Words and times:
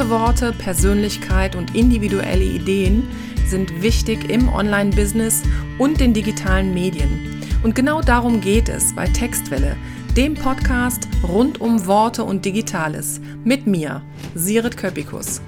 Gute 0.00 0.12
Worte, 0.12 0.52
Persönlichkeit 0.52 1.54
und 1.54 1.76
individuelle 1.76 2.42
Ideen 2.42 3.06
sind 3.46 3.82
wichtig 3.82 4.30
im 4.30 4.48
Online-Business 4.48 5.42
und 5.78 6.00
den 6.00 6.14
digitalen 6.14 6.72
Medien. 6.72 7.42
Und 7.62 7.74
genau 7.74 8.00
darum 8.00 8.40
geht 8.40 8.70
es 8.70 8.96
bei 8.96 9.06
Textwelle, 9.06 9.76
dem 10.16 10.36
Podcast 10.36 11.06
rund 11.22 11.60
um 11.60 11.86
Worte 11.86 12.24
und 12.24 12.46
Digitales. 12.46 13.20
Mit 13.44 13.66
mir, 13.66 14.00
Sirit 14.34 14.78
Köpikus. 14.78 15.42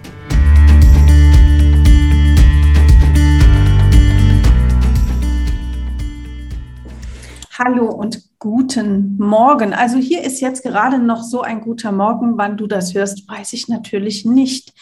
Hallo 7.59 7.87
und 7.87 8.23
guten 8.43 9.16
Morgen. 9.18 9.72
Also 9.72 9.98
hier 9.98 10.24
ist 10.24 10.40
jetzt 10.40 10.64
gerade 10.64 10.98
noch 10.98 11.22
so 11.22 11.42
ein 11.42 11.60
guter 11.60 11.92
Morgen. 11.92 12.37
Wann 12.38 12.56
du 12.56 12.66
das 12.66 12.92
hörst, 12.92 13.28
weiß 13.28 13.52
ich 13.52 13.68
natürlich 13.68 14.24
nicht. 14.24 14.73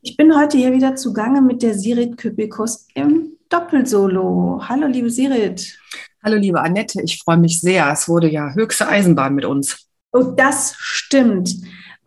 Ich 0.00 0.16
bin 0.16 0.34
heute 0.34 0.56
hier 0.56 0.72
wieder 0.72 0.96
zugange 0.96 1.42
mit 1.42 1.62
der 1.62 1.74
Sirit 1.74 2.16
Küpikus 2.16 2.86
im 2.94 3.32
Doppelsolo. 3.50 4.62
Hallo, 4.66 4.86
liebe 4.86 5.10
Sirit. 5.10 5.78
Hallo, 6.24 6.38
liebe 6.38 6.58
Annette. 6.58 7.02
Ich 7.02 7.22
freue 7.22 7.36
mich 7.36 7.60
sehr. 7.60 7.92
Es 7.92 8.08
wurde 8.08 8.30
ja 8.30 8.54
höchste 8.54 8.88
Eisenbahn 8.88 9.34
mit 9.34 9.44
uns. 9.44 9.88
Oh, 10.12 10.32
das 10.34 10.74
stimmt. 10.78 11.54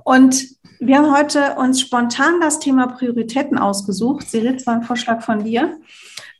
Und 0.03 0.43
wir 0.79 0.97
haben 0.97 1.15
heute 1.15 1.53
uns 1.59 1.81
spontan 1.81 2.41
das 2.41 2.57
Thema 2.57 2.87
Prioritäten 2.87 3.59
ausgesucht. 3.59 4.27
Sirit, 4.27 4.65
war 4.65 4.77
ein 4.77 4.83
Vorschlag 4.83 5.21
von 5.21 5.43
dir. 5.43 5.77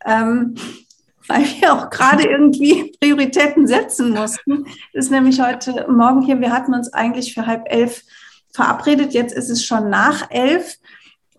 Ähm, 0.07 0.55
weil 1.29 1.43
wir 1.43 1.73
auch 1.73 1.89
gerade 1.89 2.23
irgendwie 2.27 2.91
Prioritäten 2.99 3.67
setzen 3.67 4.11
mussten. 4.13 4.65
Das 4.93 5.05
ist 5.05 5.11
nämlich 5.11 5.39
heute 5.39 5.85
Morgen 5.89 6.21
hier, 6.21 6.41
wir 6.41 6.51
hatten 6.51 6.73
uns 6.73 6.91
eigentlich 6.91 7.33
für 7.33 7.45
halb 7.45 7.71
elf 7.71 8.01
verabredet, 8.51 9.13
jetzt 9.13 9.33
ist 9.33 9.49
es 9.49 9.63
schon 9.63 9.89
nach 9.89 10.29
elf. 10.31 10.77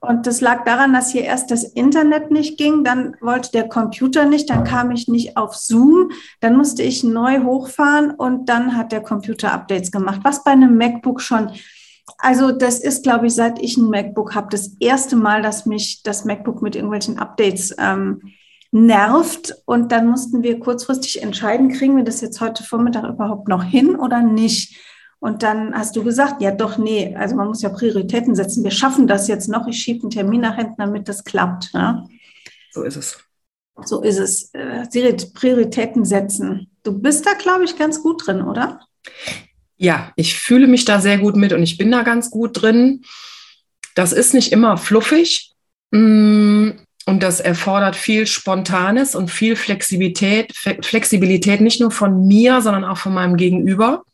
Und 0.02 0.26
das 0.26 0.40
lag 0.40 0.64
daran, 0.64 0.94
dass 0.94 1.12
hier 1.12 1.24
erst 1.24 1.50
das 1.50 1.62
Internet 1.62 2.30
nicht 2.30 2.56
ging, 2.56 2.84
dann 2.84 3.16
wollte 3.20 3.50
der 3.52 3.68
Computer 3.68 4.24
nicht, 4.24 4.48
dann 4.48 4.64
kam 4.64 4.90
ich 4.92 5.08
nicht 5.08 5.36
auf 5.36 5.54
Zoom, 5.54 6.12
dann 6.40 6.56
musste 6.56 6.82
ich 6.82 7.04
neu 7.04 7.42
hochfahren 7.42 8.12
und 8.12 8.48
dann 8.48 8.76
hat 8.76 8.92
der 8.92 9.02
Computer 9.02 9.52
Updates 9.52 9.92
gemacht, 9.92 10.20
was 10.22 10.42
bei 10.42 10.52
einem 10.52 10.78
MacBook 10.78 11.20
schon, 11.20 11.50
also 12.16 12.50
das 12.50 12.78
ist, 12.78 13.02
glaube 13.02 13.26
ich, 13.26 13.34
seit 13.34 13.60
ich 13.60 13.76
ein 13.76 13.90
MacBook 13.90 14.34
habe, 14.34 14.48
das 14.50 14.74
erste 14.80 15.16
Mal, 15.16 15.42
dass 15.42 15.66
mich 15.66 16.02
das 16.02 16.24
MacBook 16.24 16.62
mit 16.62 16.76
irgendwelchen 16.76 17.18
Updates 17.18 17.74
ähm, 17.78 18.22
nervt. 18.72 19.54
Und 19.64 19.92
dann 19.92 20.08
mussten 20.08 20.42
wir 20.42 20.58
kurzfristig 20.58 21.22
entscheiden, 21.22 21.70
kriegen 21.70 21.96
wir 21.96 22.04
das 22.04 22.20
jetzt 22.20 22.40
heute 22.40 22.62
Vormittag 22.62 23.08
überhaupt 23.08 23.48
noch 23.48 23.64
hin 23.64 23.96
oder 23.96 24.22
nicht. 24.22 24.76
Und 25.18 25.42
dann 25.42 25.74
hast 25.74 25.96
du 25.96 26.02
gesagt, 26.02 26.40
ja 26.40 26.50
doch, 26.50 26.78
nee, 26.78 27.14
also 27.14 27.36
man 27.36 27.48
muss 27.48 27.60
ja 27.60 27.68
Prioritäten 27.68 28.34
setzen. 28.34 28.64
Wir 28.64 28.70
schaffen 28.70 29.06
das 29.06 29.28
jetzt 29.28 29.48
noch. 29.48 29.66
Ich 29.66 29.78
schiebe 29.78 30.02
einen 30.02 30.10
Termin 30.10 30.40
nach 30.40 30.56
hinten, 30.56 30.76
damit 30.78 31.08
das 31.08 31.24
klappt. 31.24 31.74
Ne? 31.74 32.08
So 32.72 32.82
ist 32.82 32.96
es. 32.96 33.18
So 33.84 34.02
ist 34.02 34.18
es. 34.18 34.50
Äh, 34.54 34.86
Prioritäten 35.34 36.04
setzen. 36.04 36.70
Du 36.82 36.98
bist 36.98 37.26
da, 37.26 37.34
glaube 37.34 37.64
ich, 37.64 37.76
ganz 37.76 38.02
gut 38.02 38.26
drin, 38.26 38.42
oder? 38.42 38.80
Ja, 39.76 40.12
ich 40.16 40.38
fühle 40.38 40.66
mich 40.66 40.86
da 40.86 41.00
sehr 41.00 41.18
gut 41.18 41.36
mit 41.36 41.52
und 41.52 41.62
ich 41.62 41.76
bin 41.76 41.90
da 41.90 42.02
ganz 42.02 42.30
gut 42.30 42.62
drin. 42.62 43.02
Das 43.94 44.12
ist 44.12 44.32
nicht 44.32 44.52
immer 44.52 44.76
fluffig. 44.78 45.52
Mm, 45.90 46.59
und 47.10 47.24
das 47.24 47.40
erfordert 47.40 47.96
viel 47.96 48.24
Spontanes 48.24 49.16
und 49.16 49.32
viel 49.32 49.56
Flexibilität, 49.56 50.54
Flexibilität 50.54 51.60
nicht 51.60 51.80
nur 51.80 51.90
von 51.90 52.28
mir, 52.28 52.62
sondern 52.62 52.84
auch 52.84 52.98
von 52.98 53.12
meinem 53.12 53.36
Gegenüber, 53.36 54.04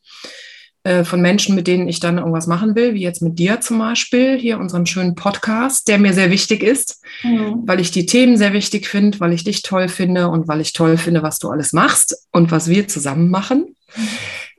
äh, 0.83 1.05
von 1.05 1.21
Menschen, 1.21 1.55
mit 1.55 1.67
denen 1.67 1.89
ich 1.89 2.01
dann 2.01 2.17
irgendwas 2.17 2.47
machen 2.47 2.75
will, 2.75 2.95
wie 2.95 3.03
jetzt 3.03 3.21
mit 3.21 3.39
dir 3.39 3.61
zum 3.61 3.79
Beispiel, 3.79 4.39
hier 4.39 4.59
unseren 4.59 4.87
schönen 4.87 5.15
Podcast, 5.15 5.89
der 5.89 5.99
mir 5.99 6.15
sehr 6.15 6.31
wichtig 6.31 6.63
ist, 6.63 7.05
mhm. 7.23 7.65
weil 7.67 7.81
ich 7.81 7.91
die 7.91 8.07
Themen 8.07 8.39
sehr 8.39 8.55
wichtig 8.55 8.87
finde, 8.87 9.21
weil 9.21 9.35
ich 9.35 9.45
dich 9.45 9.61
toll 9.61 9.89
finde 9.89 10.29
und 10.29 10.49
weil 10.49 10.63
ich 10.63 10.73
toll 10.73 10.97
finde, 10.97 11.23
was 11.23 11.39
du 11.39 11.51
alles 11.51 11.75
machst 11.75 12.27
und 12.33 12.51
was 12.51 12.67
wir 12.71 12.89
zusammen 12.89 13.29
machen. 13.29 13.77
Mhm. 13.95 14.09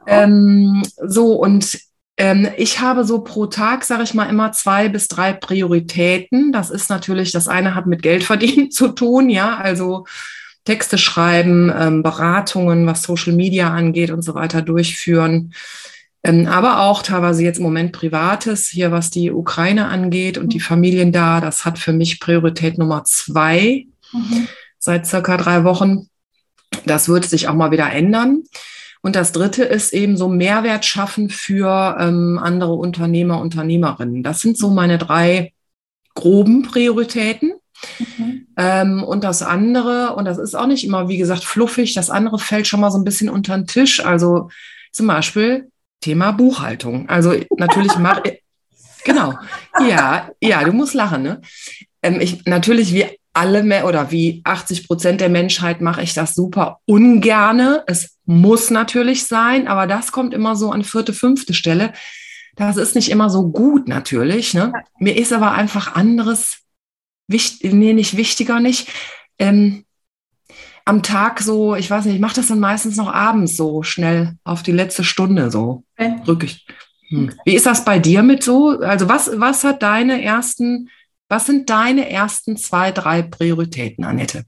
Ähm, 0.06 0.84
so, 1.08 1.34
und 1.34 1.80
ich 2.58 2.80
habe 2.80 3.04
so 3.04 3.22
pro 3.22 3.46
Tag, 3.46 3.84
sage 3.84 4.04
ich 4.04 4.14
mal, 4.14 4.26
immer 4.26 4.52
zwei 4.52 4.90
bis 4.90 5.08
drei 5.08 5.34
Prioritäten. 5.34 6.52
Das 6.52 6.72
ist 6.72 6.90
natürlich, 6.90 7.32
das 7.32 7.48
eine 7.48 7.76
hat 7.76 7.86
mit 7.86 8.02
Geldverdienen 8.02 8.72
zu 8.72 8.90
tun, 8.90 9.30
ja, 9.30 9.58
also 9.58 10.06
Texte 10.66 10.98
schreiben, 10.98 11.72
ähm, 11.78 12.04
Beratungen, 12.04 12.86
was 12.88 13.04
Social 13.04 13.34
Media 13.34 13.74
angeht 13.74 14.12
und 14.12 14.22
so 14.22 14.36
weiter 14.36 14.62
durchführen. 14.62 15.54
Ähm, 16.24 16.48
aber 16.48 16.82
auch 16.82 17.04
teilweise 17.04 17.44
jetzt 17.44 17.58
im 17.58 17.64
Moment 17.64 17.94
Privates, 17.94 18.68
hier 18.68 18.92
was 18.92 19.10
die 19.10 19.32
Ukraine 19.32 19.88
angeht 19.88 20.38
und 20.38 20.54
die 20.54 20.60
Familien 20.60 21.12
da, 21.12 21.40
das 21.40 21.64
hat 21.64 21.80
für 21.80 21.94
mich 21.94 22.20
Priorität 22.20 22.78
Nummer 22.78 23.04
zwei 23.06 23.86
mhm. 24.12 24.48
seit 24.78 25.06
circa 25.08 25.38
drei 25.38 25.64
Wochen. 25.64 26.10
Das 26.86 27.08
wird 27.08 27.26
sich 27.26 27.48
auch 27.48 27.54
mal 27.54 27.72
wieder 27.72 27.90
ändern. 27.92 28.44
Und 29.08 29.16
das 29.16 29.32
Dritte 29.32 29.64
ist 29.64 29.94
eben 29.94 30.18
so 30.18 30.28
Mehrwert 30.28 30.84
schaffen 30.84 31.30
für 31.30 31.96
ähm, 31.98 32.38
andere 32.44 32.74
Unternehmer, 32.74 33.40
Unternehmerinnen. 33.40 34.22
Das 34.22 34.42
sind 34.42 34.58
so 34.58 34.70
meine 34.70 34.98
drei 34.98 35.54
groben 36.14 36.64
Prioritäten. 36.64 37.54
Mhm. 38.00 38.48
Ähm, 38.58 39.04
und 39.06 39.24
das 39.24 39.44
andere, 39.44 40.14
und 40.18 40.26
das 40.26 40.38
ist 40.38 40.56
auch 40.56 40.68
nicht 40.68 40.84
immer, 40.84 41.08
wie 41.08 41.16
gesagt, 41.16 41.46
fluffig, 41.46 41.94
das 41.94 42.10
andere 42.10 42.38
fällt 42.38 42.68
schon 42.68 42.82
mal 42.82 42.92
so 42.92 42.98
ein 42.98 43.06
bisschen 43.06 43.30
unter 43.30 43.56
den 43.56 43.66
Tisch. 43.66 44.04
Also 44.04 44.50
zum 44.92 45.08
Beispiel 45.08 45.72
Thema 46.02 46.34
Buchhaltung. 46.34 47.08
Also 47.08 47.34
natürlich 47.56 47.98
mache 47.98 48.40
genau, 49.06 49.36
ja, 49.88 50.32
ja, 50.42 50.66
du 50.66 50.74
musst 50.74 50.96
lachen, 50.96 51.24
ne? 51.24 51.40
Ähm, 52.04 52.20
ich, 52.20 52.44
natürlich, 52.44 52.94
wie 52.94 53.06
alle 53.32 53.64
mehr 53.64 53.88
oder 53.88 54.12
wie 54.12 54.42
80 54.44 54.86
Prozent 54.86 55.22
der 55.22 55.30
Menschheit 55.30 55.80
mache 55.80 56.02
ich 56.02 56.14
das 56.14 56.36
super 56.36 56.82
ungerne. 56.84 57.86
Es 57.88 58.17
muss 58.28 58.70
natürlich 58.70 59.26
sein, 59.26 59.68
aber 59.68 59.88
das 59.88 60.12
kommt 60.12 60.34
immer 60.34 60.56
so 60.56 60.72
an 60.72 60.84
vierte, 60.84 61.14
fünfte 61.14 61.54
Stelle. 61.54 61.94
Das 62.56 62.78
ist 62.78 62.96
nicht 62.96 63.10
immer 63.10 63.30
so 63.30 63.50
gut 63.50 63.88
natürlich. 63.88 64.54
Ne? 64.54 64.74
Mir 65.00 65.18
ist 65.18 65.34
aber 65.34 65.54
einfach 65.54 65.96
anderes, 65.96 66.60
wichtig, 67.28 67.74
nee, 67.74 67.94
nicht 67.94 68.18
wichtiger 68.18 68.60
nicht. 68.60 68.90
Ähm, 69.40 69.86
am 70.86 71.04
Tag 71.04 71.42
so, 71.42 71.76
ich 71.76 71.90
weiß 71.90 72.06
nicht, 72.06 72.16
ich 72.16 72.22
mache 72.22 72.36
das 72.36 72.48
dann 72.48 72.60
meistens 72.60 72.96
noch 72.96 73.12
abends 73.12 73.58
so 73.58 73.84
schnell 73.84 74.38
auf 74.44 74.64
die 74.64 74.72
letzte 74.72 75.04
Stunde 75.04 75.52
so 75.52 75.84
okay. 75.98 76.16
rückig. 76.28 76.66
Hm. 77.10 77.34
Wie 77.46 77.56
ist 77.56 77.66
das 77.66 77.84
bei 77.84 78.00
dir 78.00 78.24
mit 78.24 78.44
so? 78.44 78.80
Also 78.80 79.10
was, 79.10 79.32
was 79.40 79.64
hat 79.64 79.82
deine 79.82 80.22
ersten 80.22 80.90
was 81.30 81.46
sind 81.46 81.70
deine 81.70 82.10
ersten 82.10 82.58
zwei, 82.58 82.92
drei 82.92 83.22
Prioritäten, 83.22 84.06
Annette? 84.06 84.46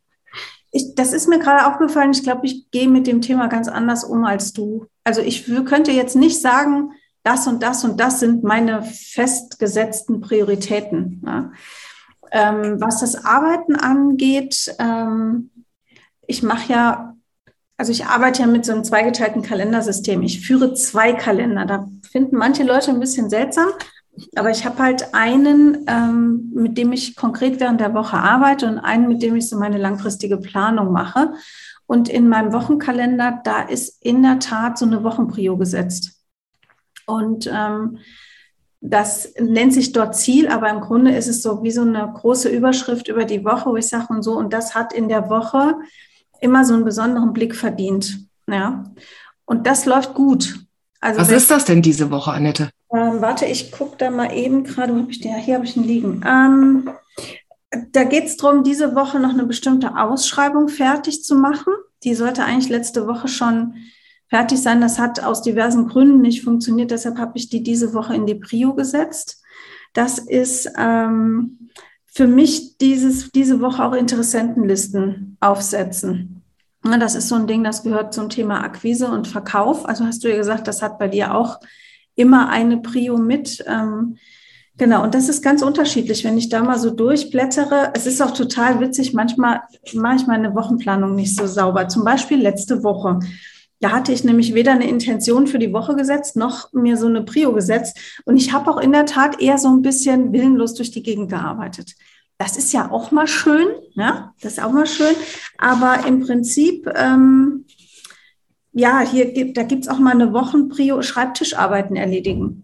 Ich, 0.71 0.95
das 0.95 1.13
ist 1.13 1.27
mir 1.27 1.39
gerade 1.39 1.67
aufgefallen. 1.67 2.11
Ich 2.11 2.23
glaube, 2.23 2.45
ich 2.45 2.69
gehe 2.71 2.87
mit 2.87 3.07
dem 3.07 3.21
Thema 3.21 3.47
ganz 3.47 3.67
anders 3.67 4.03
um 4.03 4.23
als 4.23 4.53
du. 4.53 4.85
Also 5.03 5.21
ich 5.21 5.45
könnte 5.65 5.91
jetzt 5.91 6.15
nicht 6.15 6.41
sagen, 6.41 6.91
das 7.23 7.47
und 7.47 7.63
das 7.63 7.83
und 7.83 7.99
das 7.99 8.19
sind 8.19 8.43
meine 8.43 8.83
festgesetzten 8.83 10.21
Prioritäten. 10.21 11.21
Ja. 11.25 11.51
Ähm, 12.31 12.79
was 12.79 12.99
das 12.99 13.25
Arbeiten 13.25 13.75
angeht, 13.75 14.75
ähm, 14.79 15.49
ich 16.27 16.43
mache 16.43 16.71
ja, 16.71 17.15
also 17.77 17.91
ich 17.91 18.05
arbeite 18.05 18.41
ja 18.41 18.47
mit 18.47 18.65
so 18.65 18.71
einem 18.71 18.83
zweigeteilten 18.83 19.41
Kalendersystem. 19.41 20.21
Ich 20.21 20.45
führe 20.45 20.75
zwei 20.75 21.13
Kalender. 21.13 21.65
Da 21.65 21.87
finden 22.11 22.37
manche 22.37 22.63
Leute 22.63 22.91
ein 22.91 22.99
bisschen 22.99 23.29
seltsam, 23.29 23.69
aber 24.35 24.51
ich 24.51 24.65
habe 24.65 24.81
halt 24.81 25.13
einen, 25.13 25.85
ähm, 25.87 26.51
mit 26.53 26.77
dem 26.77 26.91
ich 26.91 27.15
konkret 27.15 27.59
während 27.59 27.81
der 27.81 27.93
Woche 27.93 28.17
arbeite 28.17 28.67
und 28.67 28.79
einen, 28.79 29.07
mit 29.07 29.21
dem 29.21 29.35
ich 29.35 29.49
so 29.49 29.57
meine 29.57 29.77
langfristige 29.77 30.37
Planung 30.37 30.91
mache. 30.91 31.33
Und 31.85 32.07
in 32.09 32.29
meinem 32.29 32.53
Wochenkalender, 32.53 33.41
da 33.43 33.61
ist 33.61 34.03
in 34.03 34.21
der 34.21 34.39
Tat 34.39 34.77
so 34.77 34.85
eine 34.85 35.03
Wochenprio 35.03 35.57
gesetzt. 35.57 36.21
Und 37.05 37.49
ähm, 37.51 37.97
das 38.81 39.33
nennt 39.39 39.73
sich 39.73 39.91
dort 39.91 40.15
Ziel, 40.15 40.47
aber 40.47 40.69
im 40.69 40.81
Grunde 40.81 41.15
ist 41.15 41.27
es 41.27 41.41
so 41.41 41.63
wie 41.63 41.71
so 41.71 41.81
eine 41.81 42.11
große 42.13 42.49
Überschrift 42.49 43.07
über 43.07 43.25
die 43.25 43.43
Woche, 43.43 43.69
wo 43.69 43.75
ich 43.75 43.87
sage 43.87 44.07
und 44.09 44.23
so, 44.23 44.37
und 44.37 44.53
das 44.53 44.75
hat 44.75 44.93
in 44.93 45.09
der 45.09 45.29
Woche 45.29 45.75
immer 46.39 46.63
so 46.63 46.73
einen 46.73 46.85
besonderen 46.85 47.33
Blick 47.33 47.55
verdient. 47.55 48.19
Ja. 48.47 48.83
Und 49.45 49.67
das 49.67 49.85
läuft 49.85 50.13
gut. 50.13 50.59
Also 51.01 51.19
Was 51.19 51.31
ist 51.31 51.51
das 51.51 51.65
denn 51.65 51.81
diese 51.81 52.11
Woche, 52.11 52.31
Annette? 52.31 52.69
Ähm, 52.91 53.21
warte, 53.21 53.45
ich 53.45 53.71
gucke 53.71 53.97
da 53.97 54.09
mal 54.09 54.35
eben 54.35 54.63
gerade, 54.63 54.93
wo 54.93 54.99
habe 54.99 55.11
ich 55.11 55.19
den? 55.19 55.35
Hier 55.35 55.55
habe 55.55 55.65
ich 55.65 55.77
ihn 55.77 55.83
liegen. 55.83 56.23
Ähm, 56.27 56.89
da 57.91 58.03
geht 58.03 58.25
es 58.25 58.37
darum, 58.37 58.63
diese 58.63 58.95
Woche 58.95 59.19
noch 59.19 59.29
eine 59.29 59.45
bestimmte 59.45 59.95
Ausschreibung 59.95 60.69
fertig 60.69 61.23
zu 61.23 61.35
machen. 61.35 61.73
Die 62.03 62.15
sollte 62.15 62.43
eigentlich 62.43 62.69
letzte 62.69 63.07
Woche 63.07 63.27
schon 63.27 63.75
fertig 64.27 64.61
sein. 64.61 64.81
Das 64.81 64.97
hat 64.97 65.23
aus 65.23 65.41
diversen 65.41 65.87
Gründen 65.87 66.21
nicht 66.21 66.43
funktioniert. 66.43 66.91
Deshalb 66.91 67.17
habe 67.17 67.37
ich 67.37 67.49
die 67.49 67.61
diese 67.61 67.93
Woche 67.93 68.15
in 68.15 68.25
die 68.25 68.35
Prio 68.35 68.73
gesetzt. 68.73 69.43
Das 69.93 70.17
ist 70.17 70.71
ähm, 70.77 71.69
für 72.05 72.27
mich 72.27 72.77
dieses, 72.77 73.31
diese 73.31 73.61
Woche 73.61 73.83
auch 73.83 73.93
Interessentenlisten 73.93 75.37
aufsetzen. 75.39 76.41
Das 76.81 77.15
ist 77.15 77.27
so 77.27 77.35
ein 77.35 77.47
Ding, 77.47 77.63
das 77.63 77.83
gehört 77.83 78.13
zum 78.13 78.29
Thema 78.29 78.63
Akquise 78.63 79.11
und 79.11 79.27
Verkauf. 79.27 79.87
Also 79.87 80.05
hast 80.05 80.23
du 80.23 80.29
ja 80.29 80.37
gesagt, 80.37 80.67
das 80.67 80.81
hat 80.81 80.97
bei 80.97 81.07
dir 81.07 81.35
auch 81.35 81.59
immer 82.19 82.49
eine 82.49 82.77
Prio 82.77 83.17
mit. 83.17 83.63
Ähm, 83.67 84.17
Genau, 84.79 85.03
und 85.03 85.13
das 85.13 85.27
ist 85.27 85.43
ganz 85.43 85.61
unterschiedlich, 85.61 86.23
wenn 86.23 86.37
ich 86.37 86.47
da 86.47 86.63
mal 86.63 86.79
so 86.79 86.89
durchblättere. 86.89 87.91
Es 87.95 88.05
ist 88.05 88.21
auch 88.21 88.31
total 88.31 88.79
witzig, 88.79 89.13
manchmal 89.13 89.59
mache 89.93 90.15
ich 90.15 90.25
meine 90.25 90.55
Wochenplanung 90.55 91.15
nicht 91.15 91.35
so 91.35 91.47
sauber. 91.47 91.89
Zum 91.89 92.05
Beispiel 92.05 92.41
letzte 92.41 92.81
Woche. 92.81 93.19
Da 93.81 93.91
hatte 93.91 94.13
ich 94.13 94.23
nämlich 94.23 94.53
weder 94.53 94.71
eine 94.71 94.89
Intention 94.89 95.47
für 95.47 95.59
die 95.59 95.73
Woche 95.73 95.97
gesetzt, 95.97 96.37
noch 96.37 96.71
mir 96.71 96.95
so 96.95 97.07
eine 97.07 97.23
Prio 97.23 97.51
gesetzt. 97.51 97.97
Und 98.23 98.37
ich 98.37 98.53
habe 98.53 98.71
auch 98.71 98.77
in 98.77 98.93
der 98.93 99.05
Tat 99.05 99.41
eher 99.41 99.57
so 99.57 99.67
ein 99.67 99.81
bisschen 99.81 100.31
willenlos 100.31 100.75
durch 100.75 100.91
die 100.91 101.03
Gegend 101.03 101.29
gearbeitet. 101.29 101.95
Das 102.37 102.55
ist 102.55 102.71
ja 102.71 102.89
auch 102.89 103.11
mal 103.11 103.27
schön, 103.27 103.67
ja, 103.95 104.33
das 104.41 104.53
ist 104.53 104.63
auch 104.63 104.71
mal 104.71 104.87
schön. 104.87 105.15
Aber 105.57 106.07
im 106.07 106.21
Prinzip, 106.21 106.89
ähm, 106.95 107.65
ja, 108.71 109.01
hier 109.01 109.33
gibt, 109.33 109.57
da 109.57 109.63
gibt 109.63 109.83
es 109.83 109.89
auch 109.89 109.99
mal 109.99 110.11
eine 110.11 110.33
Wochenprio 110.33 111.01
Schreibtischarbeiten 111.01 111.95
erledigen. 111.95 112.63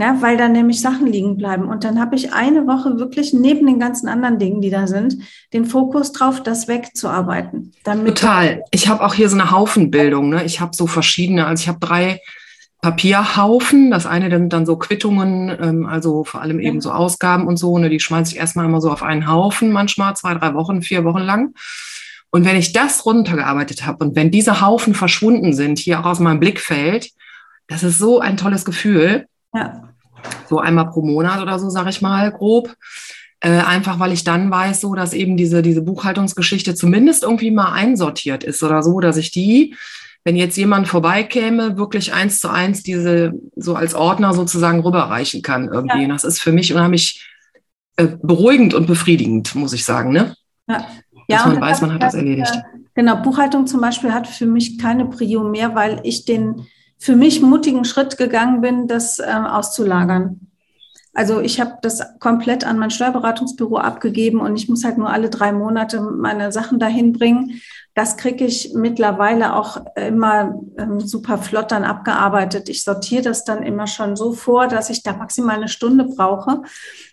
Ja, 0.00 0.16
weil 0.22 0.36
da 0.36 0.46
nämlich 0.46 0.80
Sachen 0.80 1.08
liegen 1.08 1.36
bleiben. 1.36 1.64
Und 1.64 1.82
dann 1.82 2.00
habe 2.00 2.14
ich 2.14 2.32
eine 2.32 2.68
Woche 2.68 3.00
wirklich 3.00 3.32
neben 3.32 3.66
den 3.66 3.80
ganzen 3.80 4.08
anderen 4.08 4.38
Dingen, 4.38 4.60
die 4.60 4.70
da 4.70 4.86
sind, 4.86 5.16
den 5.52 5.64
Fokus 5.64 6.12
drauf, 6.12 6.40
das 6.40 6.68
wegzuarbeiten. 6.68 7.74
Total. 8.14 8.62
Ich 8.70 8.86
habe 8.86 9.04
auch 9.04 9.14
hier 9.14 9.28
so 9.28 9.36
eine 9.36 9.50
Haufenbildung. 9.50 10.28
Ne? 10.28 10.44
Ich 10.44 10.60
habe 10.60 10.70
so 10.76 10.86
verschiedene, 10.86 11.46
also 11.46 11.62
ich 11.62 11.68
habe 11.68 11.80
drei 11.80 12.20
Papierhaufen. 12.80 13.90
Das 13.90 14.06
eine 14.06 14.30
sind 14.30 14.52
dann 14.52 14.66
so 14.66 14.76
Quittungen, 14.76 15.56
ähm, 15.60 15.86
also 15.86 16.22
vor 16.22 16.42
allem 16.42 16.60
eben 16.60 16.80
so 16.80 16.92
Ausgaben 16.92 17.48
und 17.48 17.56
so. 17.56 17.76
Ne? 17.76 17.88
Die 17.88 17.98
schmeiße 17.98 18.34
ich 18.34 18.38
erstmal 18.38 18.66
immer 18.66 18.80
so 18.80 18.92
auf 18.92 19.02
einen 19.02 19.26
Haufen, 19.26 19.72
manchmal 19.72 20.14
zwei, 20.14 20.34
drei 20.34 20.54
Wochen, 20.54 20.80
vier 20.80 21.02
Wochen 21.02 21.22
lang. 21.22 21.54
Und 22.30 22.44
wenn 22.44 22.56
ich 22.56 22.72
das 22.72 23.06
runtergearbeitet 23.06 23.86
habe 23.86 24.04
und 24.04 24.16
wenn 24.16 24.30
diese 24.30 24.60
Haufen 24.60 24.94
verschwunden 24.94 25.52
sind, 25.52 25.78
hier 25.78 26.00
auch 26.00 26.06
aus 26.06 26.20
meinem 26.20 26.40
Blickfeld, 26.40 27.10
das 27.68 27.82
ist 27.82 27.98
so 27.98 28.20
ein 28.20 28.36
tolles 28.36 28.64
Gefühl. 28.64 29.26
Ja. 29.54 29.94
So 30.48 30.58
einmal 30.58 30.90
pro 30.90 31.02
Monat 31.02 31.40
oder 31.40 31.58
so, 31.58 31.70
sage 31.70 31.90
ich 31.90 32.02
mal, 32.02 32.30
grob. 32.32 32.74
Äh, 33.40 33.60
einfach 33.60 34.00
weil 34.00 34.12
ich 34.12 34.24
dann 34.24 34.50
weiß, 34.50 34.80
so 34.80 34.94
dass 34.94 35.12
eben 35.12 35.36
diese, 35.36 35.62
diese 35.62 35.82
Buchhaltungsgeschichte 35.82 36.74
zumindest 36.74 37.22
irgendwie 37.22 37.52
mal 37.52 37.72
einsortiert 37.72 38.42
ist 38.42 38.64
oder 38.64 38.82
so, 38.82 38.98
dass 38.98 39.16
ich 39.16 39.30
die, 39.30 39.76
wenn 40.24 40.34
jetzt 40.34 40.56
jemand 40.56 40.88
vorbeikäme, 40.88 41.78
wirklich 41.78 42.12
eins 42.12 42.40
zu 42.40 42.48
eins 42.50 42.82
diese 42.82 43.32
so 43.54 43.76
als 43.76 43.94
Ordner 43.94 44.34
sozusagen 44.34 44.80
rüberreichen 44.80 45.42
kann 45.42 45.68
irgendwie. 45.72 46.02
Ja. 46.02 46.08
Das 46.08 46.24
ist 46.24 46.40
für 46.40 46.50
mich 46.50 46.74
unheimlich 46.74 47.24
äh, 47.96 48.08
beruhigend 48.22 48.74
und 48.74 48.86
befriedigend, 48.86 49.54
muss 49.54 49.72
ich 49.72 49.84
sagen. 49.84 50.10
Ne? 50.10 50.34
Ja. 50.68 50.86
Dass 51.28 51.44
ja, 51.44 51.46
man 51.46 51.60
weiß, 51.60 51.82
man 51.82 51.94
hat 51.94 52.02
das 52.02 52.14
erledigt. 52.14 52.52
Genau, 52.94 53.16
Buchhaltung 53.22 53.66
zum 53.66 53.80
Beispiel 53.80 54.12
hat 54.12 54.26
für 54.26 54.46
mich 54.46 54.78
keine 54.78 55.04
Prio 55.04 55.44
mehr, 55.44 55.74
weil 55.74 56.00
ich 56.02 56.24
den 56.24 56.66
für 56.98 57.14
mich 57.14 57.40
mutigen 57.40 57.84
Schritt 57.84 58.16
gegangen 58.16 58.60
bin, 58.60 58.88
das 58.88 59.20
äh, 59.20 59.24
auszulagern. 59.24 60.40
Also 61.14 61.40
ich 61.40 61.60
habe 61.60 61.78
das 61.82 62.02
komplett 62.18 62.64
an 62.64 62.78
mein 62.78 62.90
Steuerberatungsbüro 62.90 63.78
abgegeben 63.78 64.40
und 64.40 64.56
ich 64.56 64.68
muss 64.68 64.84
halt 64.84 64.98
nur 64.98 65.10
alle 65.10 65.30
drei 65.30 65.52
Monate 65.52 66.00
meine 66.00 66.52
Sachen 66.52 66.78
dahin 66.78 67.12
bringen. 67.12 67.60
Das 67.98 68.16
kriege 68.16 68.44
ich 68.44 68.74
mittlerweile 68.74 69.56
auch 69.56 69.84
immer 69.96 70.54
ähm, 70.78 71.00
super 71.00 71.36
flott 71.36 71.72
dann 71.72 71.82
abgearbeitet. 71.82 72.68
Ich 72.68 72.84
sortiere 72.84 73.22
das 73.22 73.42
dann 73.42 73.64
immer 73.64 73.88
schon 73.88 74.14
so 74.14 74.34
vor, 74.34 74.68
dass 74.68 74.88
ich 74.88 75.02
da 75.02 75.16
maximal 75.16 75.56
eine 75.56 75.66
Stunde 75.66 76.04
brauche. 76.04 76.62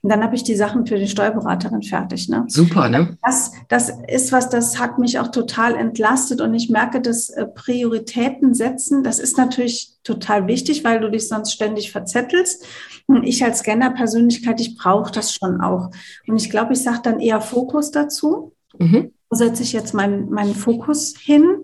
Und 0.04 0.12
dann 0.12 0.24
habe 0.24 0.36
ich 0.36 0.44
die 0.44 0.56
Sachen 0.56 0.86
für 0.86 1.00
die 1.00 1.08
Steuerberaterin 1.08 1.82
fertig. 1.82 2.30
Ne? 2.30 2.44
Super, 2.50 2.88
ne? 2.88 3.18
Das, 3.24 3.52
das 3.68 3.94
ist 4.08 4.32
was, 4.32 4.50
das 4.50 4.78
hat 4.80 5.00
mich 5.00 5.18
auch 5.18 5.30
total 5.30 5.74
entlastet 5.74 6.40
und 6.40 6.54
ich 6.54 6.70
merke, 6.70 7.02
dass 7.02 7.32
äh, 7.32 7.48
Prioritäten 7.48 8.54
setzen, 8.54 9.02
das 9.02 9.18
ist 9.18 9.40
natürlich 9.40 9.96
total 10.04 10.46
wichtig, 10.46 10.84
weil 10.84 11.00
du 11.00 11.10
dich 11.10 11.28
sonst 11.28 11.52
ständig 11.52 11.92
verzettelst. 11.92 12.64
Und 13.08 13.24
ich 13.24 13.44
als 13.44 13.60
Scanner-Persönlichkeit, 13.60 14.62
ich 14.62 14.78
brauche 14.78 15.12
das 15.12 15.34
schon 15.34 15.62
auch. 15.62 15.90
Und 16.28 16.36
ich 16.36 16.52
glaube, 16.52 16.74
ich 16.74 16.84
sage 16.84 17.00
dann 17.02 17.20
eher 17.20 17.42
Fokus 17.42 17.90
dazu. 17.90 18.54
Mhm 18.78 19.15
setze 19.36 19.64
ich 19.64 19.74
jetzt 19.74 19.94
meinen, 19.94 20.30
meinen 20.30 20.56
Fokus 20.56 21.16
hin? 21.18 21.58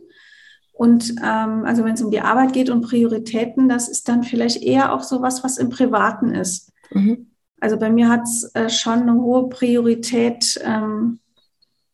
Und 0.74 1.16
ähm, 1.24 1.64
also 1.66 1.84
wenn 1.84 1.94
es 1.94 2.02
um 2.02 2.12
die 2.12 2.22
Arbeit 2.22 2.54
geht 2.54 2.70
und 2.70 2.82
Prioritäten, 2.82 3.70
das 3.70 3.88
ist 3.88 4.10
dann 4.10 4.24
vielleicht 4.24 4.64
eher 4.64 4.94
auch 4.94 5.04
so 5.04 5.22
was, 5.22 5.44
was 5.44 5.58
im 5.58 5.70
Privaten 5.70 6.34
ist. 6.34 6.72
Mhm. 6.92 7.28
Also 7.60 7.78
bei 7.78 7.92
mir 7.92 8.10
hat 8.10 8.24
es 8.24 8.50
äh, 8.56 8.70
schon 8.70 9.02
eine 9.02 9.14
hohe 9.14 9.48
Priorität, 9.50 10.60
ähm, 10.64 11.20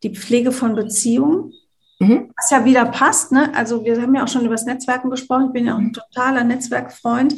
die 0.04 0.16
Pflege 0.16 0.52
von 0.52 0.76
Beziehungen. 0.76 1.52
Mhm. 2.00 2.32
Was 2.38 2.52
ja 2.52 2.64
wieder 2.64 2.86
passt, 2.86 3.32
ne? 3.32 3.54
Also 3.56 3.84
wir 3.84 4.02
haben 4.02 4.16
ja 4.16 4.24
auch 4.24 4.28
schon 4.28 4.46
über 4.46 4.54
das 4.54 4.66
Netzwerken 4.66 5.10
gesprochen. 5.10 5.48
Ich 5.48 5.54
bin 5.54 5.66
ja 5.66 5.74
auch 5.74 5.80
ein 5.80 5.94
totaler 5.94 6.44
Netzwerkfreund. 6.44 7.36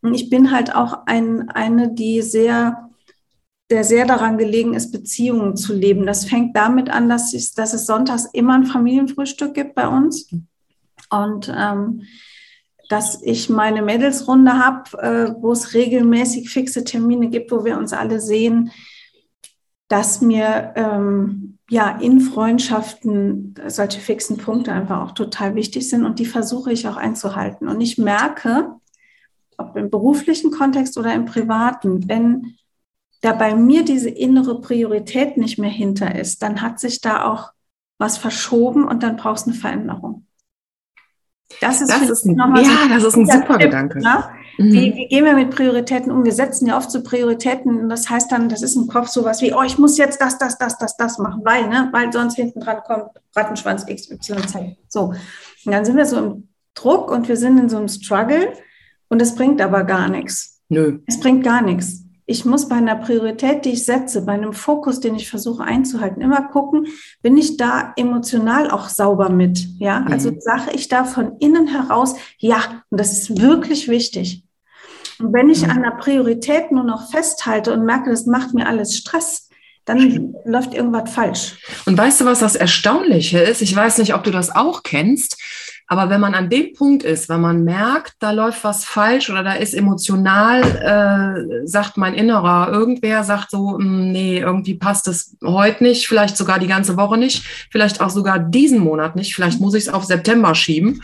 Und 0.00 0.14
ich 0.14 0.30
bin 0.30 0.52
halt 0.52 0.74
auch 0.74 1.06
ein, 1.06 1.50
eine, 1.50 1.92
die 1.92 2.22
sehr 2.22 2.87
der 3.70 3.84
sehr 3.84 4.06
daran 4.06 4.38
gelegen 4.38 4.74
ist, 4.74 4.92
Beziehungen 4.92 5.56
zu 5.56 5.74
leben. 5.74 6.06
Das 6.06 6.24
fängt 6.24 6.56
damit 6.56 6.88
an, 6.90 7.08
dass, 7.08 7.34
ich, 7.34 7.54
dass 7.54 7.74
es 7.74 7.86
sonntags 7.86 8.26
immer 8.32 8.54
ein 8.54 8.66
Familienfrühstück 8.66 9.54
gibt 9.54 9.74
bei 9.74 9.86
uns. 9.88 10.30
Und 11.10 11.52
ähm, 11.54 12.02
dass 12.88 13.22
ich 13.22 13.50
meine 13.50 13.82
Mädelsrunde 13.82 14.58
habe, 14.58 15.02
äh, 15.02 15.34
wo 15.42 15.52
es 15.52 15.74
regelmäßig 15.74 16.48
fixe 16.48 16.84
Termine 16.84 17.28
gibt, 17.28 17.50
wo 17.52 17.64
wir 17.64 17.76
uns 17.76 17.92
alle 17.92 18.20
sehen, 18.20 18.70
dass 19.88 20.20
mir 20.22 20.72
ähm, 20.76 21.58
ja 21.68 21.98
in 21.98 22.20
Freundschaften 22.20 23.54
solche 23.66 24.00
fixen 24.00 24.38
Punkte 24.38 24.72
einfach 24.72 25.02
auch 25.02 25.12
total 25.12 25.54
wichtig 25.54 25.88
sind 25.88 26.04
und 26.04 26.18
die 26.18 26.26
versuche 26.26 26.72
ich 26.72 26.88
auch 26.88 26.96
einzuhalten. 26.96 27.68
Und 27.68 27.80
ich 27.82 27.98
merke, 27.98 28.72
ob 29.58 29.76
im 29.76 29.90
beruflichen 29.90 30.50
Kontext 30.50 30.96
oder 30.96 31.14
im 31.14 31.26
privaten, 31.26 32.08
wenn 32.08 32.56
da 33.20 33.32
bei 33.32 33.54
mir 33.54 33.84
diese 33.84 34.10
innere 34.10 34.60
Priorität 34.60 35.36
nicht 35.36 35.58
mehr 35.58 35.70
hinter 35.70 36.14
ist, 36.14 36.42
dann 36.42 36.62
hat 36.62 36.78
sich 36.78 37.00
da 37.00 37.24
auch 37.24 37.50
was 37.98 38.16
verschoben 38.16 38.86
und 38.86 39.02
dann 39.02 39.16
brauchst 39.16 39.46
du 39.46 39.50
eine 39.50 39.58
Veränderung. 39.58 40.24
Das 41.60 41.80
ist, 41.80 41.90
das 41.90 42.08
ist 42.08 42.26
ein, 42.26 42.36
ja, 42.36 42.98
so 43.00 43.04
das 43.04 43.04
ist 43.04 43.16
ein 43.16 43.26
super 43.26 43.58
Tipp, 43.58 43.70
Gedanke. 43.70 43.98
Ne? 43.98 44.24
Mhm. 44.58 44.72
Wie, 44.72 44.94
wie, 44.94 45.08
gehen 45.08 45.24
wir 45.24 45.34
mit 45.34 45.50
Prioritäten 45.50 46.12
um? 46.12 46.24
Wir 46.24 46.32
setzen 46.32 46.66
ja 46.66 46.76
oft 46.76 46.90
so 46.90 47.02
Prioritäten 47.02 47.80
und 47.80 47.88
das 47.88 48.08
heißt 48.08 48.30
dann, 48.30 48.48
das 48.48 48.62
ist 48.62 48.76
im 48.76 48.86
Kopf 48.86 49.08
sowas 49.08 49.40
wie, 49.40 49.54
oh, 49.54 49.62
ich 49.62 49.78
muss 49.78 49.96
jetzt 49.96 50.20
das, 50.20 50.38
das, 50.38 50.58
das, 50.58 50.76
das, 50.76 50.96
das 50.96 51.18
machen, 51.18 51.40
weil, 51.44 51.68
ne, 51.68 51.88
weil 51.90 52.12
sonst 52.12 52.36
hinten 52.36 52.60
dran 52.60 52.82
kommt 52.86 53.10
Rattenschwanz 53.34 53.86
XYZ. 53.86 54.58
So. 54.88 55.14
Und 55.64 55.72
dann 55.72 55.84
sind 55.84 55.96
wir 55.96 56.06
so 56.06 56.18
im 56.18 56.48
Druck 56.74 57.10
und 57.10 57.28
wir 57.28 57.36
sind 57.36 57.58
in 57.58 57.68
so 57.68 57.78
einem 57.78 57.88
Struggle 57.88 58.52
und 59.08 59.22
es 59.22 59.34
bringt 59.34 59.60
aber 59.62 59.84
gar 59.84 60.08
nichts. 60.08 60.60
Nö. 60.68 61.00
Es 61.06 61.18
bringt 61.18 61.42
gar 61.42 61.62
nichts 61.62 62.07
ich 62.30 62.44
muss 62.44 62.68
bei 62.68 62.76
einer 62.76 62.94
Priorität, 62.94 63.64
die 63.64 63.70
ich 63.70 63.86
setze, 63.86 64.26
bei 64.26 64.32
einem 64.32 64.52
Fokus, 64.52 65.00
den 65.00 65.14
ich 65.14 65.30
versuche 65.30 65.64
einzuhalten, 65.64 66.20
immer 66.20 66.42
gucken, 66.42 66.86
bin 67.22 67.38
ich 67.38 67.56
da 67.56 67.94
emotional 67.96 68.70
auch 68.70 68.90
sauber 68.90 69.30
mit? 69.30 69.66
Ja, 69.78 70.04
also 70.10 70.30
mhm. 70.30 70.40
sage 70.40 70.72
ich 70.74 70.88
da 70.88 71.04
von 71.04 71.38
innen 71.38 71.66
heraus, 71.66 72.16
ja, 72.36 72.82
und 72.90 73.00
das 73.00 73.12
ist 73.12 73.40
wirklich 73.40 73.88
wichtig. 73.88 74.44
Und 75.18 75.32
wenn 75.32 75.48
ich 75.48 75.64
mhm. 75.64 75.70
an 75.70 75.82
der 75.82 75.92
Priorität 75.92 76.70
nur 76.70 76.84
noch 76.84 77.10
festhalte 77.10 77.72
und 77.72 77.86
merke, 77.86 78.10
das 78.10 78.26
macht 78.26 78.52
mir 78.52 78.68
alles 78.68 78.94
Stress, 78.94 79.48
dann 79.86 80.34
läuft 80.44 80.74
irgendwas 80.74 81.10
falsch. 81.10 81.56
Und 81.86 81.96
weißt 81.96 82.20
du, 82.20 82.24
was 82.26 82.40
das 82.40 82.56
Erstaunliche 82.56 83.38
ist? 83.38 83.62
Ich 83.62 83.74
weiß 83.74 83.96
nicht, 83.96 84.14
ob 84.14 84.22
du 84.22 84.30
das 84.30 84.54
auch 84.54 84.82
kennst. 84.82 85.40
Aber 85.90 86.10
wenn 86.10 86.20
man 86.20 86.34
an 86.34 86.50
dem 86.50 86.74
Punkt 86.74 87.02
ist, 87.02 87.30
wenn 87.30 87.40
man 87.40 87.64
merkt, 87.64 88.12
da 88.18 88.30
läuft 88.30 88.62
was 88.62 88.84
falsch 88.84 89.30
oder 89.30 89.42
da 89.42 89.54
ist 89.54 89.72
emotional, 89.72 90.62
äh, 90.62 91.66
sagt 91.66 91.96
mein 91.96 92.12
Innerer, 92.12 92.70
irgendwer 92.70 93.24
sagt 93.24 93.50
so, 93.50 93.78
hm, 93.78 94.12
nee, 94.12 94.38
irgendwie 94.38 94.74
passt 94.74 95.08
es 95.08 95.36
heute 95.42 95.82
nicht, 95.82 96.06
vielleicht 96.06 96.36
sogar 96.36 96.58
die 96.58 96.66
ganze 96.66 96.98
Woche 96.98 97.16
nicht, 97.16 97.42
vielleicht 97.70 98.02
auch 98.02 98.10
sogar 98.10 98.38
diesen 98.38 98.80
Monat 98.80 99.16
nicht, 99.16 99.34
vielleicht 99.34 99.60
muss 99.60 99.74
ich 99.74 99.84
es 99.84 99.88
auf 99.88 100.04
September 100.04 100.54
schieben. 100.54 101.00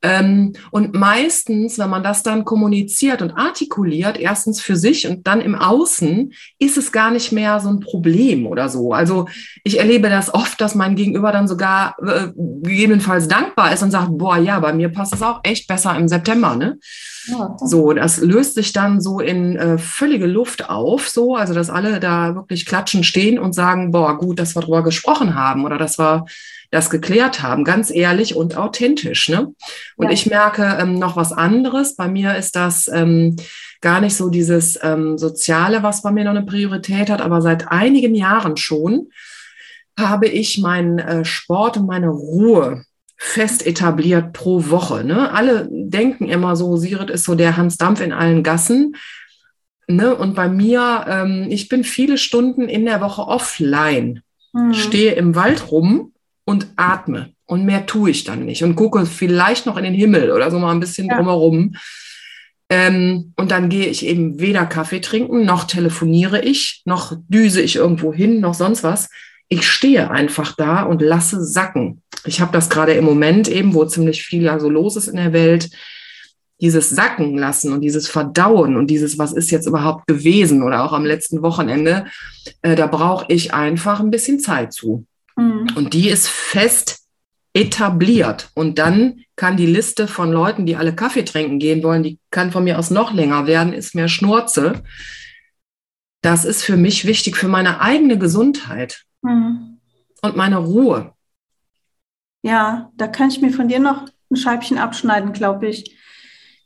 Ähm, 0.00 0.52
und 0.70 0.94
meistens, 0.94 1.76
wenn 1.78 1.90
man 1.90 2.04
das 2.04 2.22
dann 2.22 2.44
kommuniziert 2.44 3.20
und 3.20 3.32
artikuliert, 3.32 4.16
erstens 4.16 4.60
für 4.60 4.76
sich 4.76 5.08
und 5.08 5.26
dann 5.26 5.40
im 5.40 5.56
Außen, 5.56 6.32
ist 6.60 6.76
es 6.76 6.92
gar 6.92 7.10
nicht 7.10 7.32
mehr 7.32 7.58
so 7.58 7.68
ein 7.68 7.80
Problem 7.80 8.46
oder 8.46 8.68
so. 8.68 8.92
Also 8.92 9.26
ich 9.68 9.78
erlebe 9.78 10.08
das 10.08 10.32
oft, 10.32 10.60
dass 10.62 10.74
mein 10.74 10.96
Gegenüber 10.96 11.30
dann 11.30 11.46
sogar 11.46 11.94
äh, 12.02 12.28
gegebenenfalls 12.34 13.28
dankbar 13.28 13.72
ist 13.72 13.82
und 13.82 13.90
sagt, 13.90 14.08
boah, 14.12 14.38
ja, 14.38 14.58
bei 14.60 14.72
mir 14.72 14.88
passt 14.88 15.14
es 15.14 15.22
auch 15.22 15.40
echt 15.42 15.68
besser 15.68 15.94
im 15.94 16.08
September, 16.08 16.56
ne? 16.56 16.78
Ja, 17.26 17.54
das 17.60 17.70
so, 17.70 17.92
das 17.92 18.16
löst 18.18 18.54
sich 18.54 18.72
dann 18.72 19.02
so 19.02 19.20
in 19.20 19.56
äh, 19.56 19.76
völlige 19.76 20.26
Luft 20.26 20.70
auf, 20.70 21.06
so, 21.06 21.36
also 21.36 21.52
dass 21.52 21.68
alle 21.68 22.00
da 22.00 22.34
wirklich 22.34 22.64
klatschen 22.64 23.04
stehen 23.04 23.38
und 23.38 23.52
sagen, 23.52 23.90
boah, 23.90 24.16
gut, 24.16 24.38
dass 24.38 24.56
wir 24.56 24.62
drüber 24.62 24.82
gesprochen 24.82 25.34
haben 25.34 25.66
oder 25.66 25.76
dass 25.76 25.98
wir 25.98 26.24
das 26.70 26.88
geklärt 26.88 27.42
haben, 27.42 27.64
ganz 27.64 27.90
ehrlich 27.90 28.34
und 28.34 28.56
authentisch. 28.56 29.28
Ne? 29.28 29.52
Und 29.96 30.06
ja. 30.06 30.12
ich 30.12 30.24
merke 30.26 30.78
ähm, 30.80 30.98
noch 30.98 31.16
was 31.16 31.32
anderes. 31.32 31.96
Bei 31.96 32.08
mir 32.08 32.36
ist 32.36 32.56
das 32.56 32.88
ähm, 32.88 33.36
gar 33.82 34.00
nicht 34.00 34.16
so 34.16 34.30
dieses 34.30 34.78
ähm, 34.82 35.18
Soziale, 35.18 35.82
was 35.82 36.02
bei 36.02 36.10
mir 36.10 36.24
noch 36.24 36.30
eine 36.30 36.46
Priorität 36.46 37.10
hat, 37.10 37.20
aber 37.20 37.42
seit 37.42 37.68
einigen 37.68 38.14
Jahren 38.14 38.56
schon 38.56 39.08
habe 39.98 40.28
ich 40.28 40.58
meinen 40.58 40.98
äh, 40.98 41.24
Sport 41.24 41.76
und 41.76 41.86
meine 41.86 42.08
Ruhe 42.08 42.84
fest 43.16 43.66
etabliert 43.66 44.32
pro 44.32 44.70
Woche. 44.70 45.04
Ne? 45.04 45.32
Alle 45.32 45.68
denken 45.70 46.28
immer 46.28 46.54
so, 46.54 46.76
Sirit 46.76 47.10
ist 47.10 47.24
so 47.24 47.34
der 47.34 47.56
Hans 47.56 47.76
Dampf 47.76 48.00
in 48.00 48.12
allen 48.12 48.42
Gassen. 48.44 48.94
ne, 49.88 50.14
und 50.14 50.34
bei 50.34 50.48
mir, 50.48 51.04
ähm, 51.08 51.46
ich 51.50 51.68
bin 51.68 51.82
viele 51.82 52.16
Stunden 52.16 52.68
in 52.68 52.84
der 52.84 53.00
Woche 53.00 53.22
offline, 53.22 54.22
mhm. 54.52 54.72
stehe 54.72 55.12
im 55.12 55.34
Wald 55.34 55.70
rum 55.72 56.12
und 56.44 56.68
atme. 56.76 57.32
Und 57.44 57.64
mehr 57.64 57.86
tue 57.86 58.10
ich 58.10 58.24
dann 58.24 58.44
nicht 58.44 58.62
und 58.62 58.76
gucke 58.76 59.04
vielleicht 59.06 59.66
noch 59.66 59.78
in 59.78 59.84
den 59.84 59.94
Himmel 59.94 60.30
oder 60.30 60.50
so 60.50 60.58
mal 60.58 60.70
ein 60.70 60.80
bisschen 60.80 61.08
ja. 61.08 61.16
drumherum. 61.16 61.74
Ähm, 62.70 63.32
und 63.36 63.50
dann 63.50 63.70
gehe 63.70 63.86
ich 63.86 64.04
eben 64.04 64.38
weder 64.38 64.66
Kaffee 64.66 65.00
trinken, 65.00 65.44
noch 65.44 65.64
telefoniere 65.64 66.42
ich, 66.42 66.82
noch 66.84 67.16
düse 67.28 67.62
ich 67.62 67.76
irgendwo 67.76 68.12
hin, 68.12 68.40
noch 68.40 68.54
sonst 68.54 68.84
was. 68.84 69.08
Ich 69.48 69.66
stehe 69.66 70.10
einfach 70.10 70.54
da 70.56 70.82
und 70.82 71.00
lasse 71.00 71.44
sacken. 71.44 72.02
Ich 72.24 72.40
habe 72.40 72.52
das 72.52 72.68
gerade 72.68 72.92
im 72.92 73.04
Moment 73.04 73.48
eben, 73.48 73.74
wo 73.74 73.84
ziemlich 73.84 74.22
viel 74.22 74.42
ja 74.42 74.58
so 74.58 74.68
los 74.68 74.96
ist 74.96 75.08
in 75.08 75.16
der 75.16 75.32
Welt, 75.32 75.70
dieses 76.60 76.90
Sacken 76.90 77.38
lassen 77.38 77.72
und 77.72 77.80
dieses 77.80 78.08
Verdauen 78.08 78.76
und 78.76 78.88
dieses, 78.88 79.18
was 79.18 79.32
ist 79.32 79.50
jetzt 79.50 79.66
überhaupt 79.66 80.06
gewesen 80.06 80.62
oder 80.62 80.84
auch 80.84 80.92
am 80.92 81.04
letzten 81.04 81.42
Wochenende, 81.42 82.06
äh, 82.62 82.74
da 82.74 82.86
brauche 82.86 83.26
ich 83.28 83.54
einfach 83.54 84.00
ein 84.00 84.10
bisschen 84.10 84.40
Zeit 84.40 84.72
zu. 84.72 85.06
Mhm. 85.36 85.68
Und 85.76 85.94
die 85.94 86.08
ist 86.08 86.28
fest 86.28 86.98
etabliert. 87.54 88.50
Und 88.54 88.78
dann 88.78 89.20
kann 89.36 89.56
die 89.56 89.66
Liste 89.66 90.08
von 90.08 90.32
Leuten, 90.32 90.66
die 90.66 90.76
alle 90.76 90.94
Kaffee 90.94 91.24
trinken 91.24 91.58
gehen 91.58 91.82
wollen, 91.82 92.02
die 92.02 92.18
kann 92.30 92.52
von 92.52 92.64
mir 92.64 92.78
aus 92.78 92.90
noch 92.90 93.12
länger 93.12 93.46
werden, 93.46 93.72
ist 93.72 93.94
mehr 93.94 94.08
Schnurze. 94.08 94.82
Das 96.22 96.44
ist 96.44 96.62
für 96.62 96.76
mich 96.76 97.04
wichtig, 97.04 97.36
für 97.36 97.48
meine 97.48 97.80
eigene 97.80 98.18
Gesundheit 98.18 99.04
mhm. 99.22 99.80
und 100.22 100.36
meine 100.36 100.58
Ruhe. 100.58 101.12
Ja, 102.42 102.90
da 102.96 103.08
kann 103.08 103.28
ich 103.28 103.40
mir 103.40 103.52
von 103.52 103.68
dir 103.68 103.80
noch 103.80 104.08
ein 104.30 104.36
Scheibchen 104.36 104.78
abschneiden, 104.78 105.32
glaube 105.32 105.68
ich. 105.68 105.96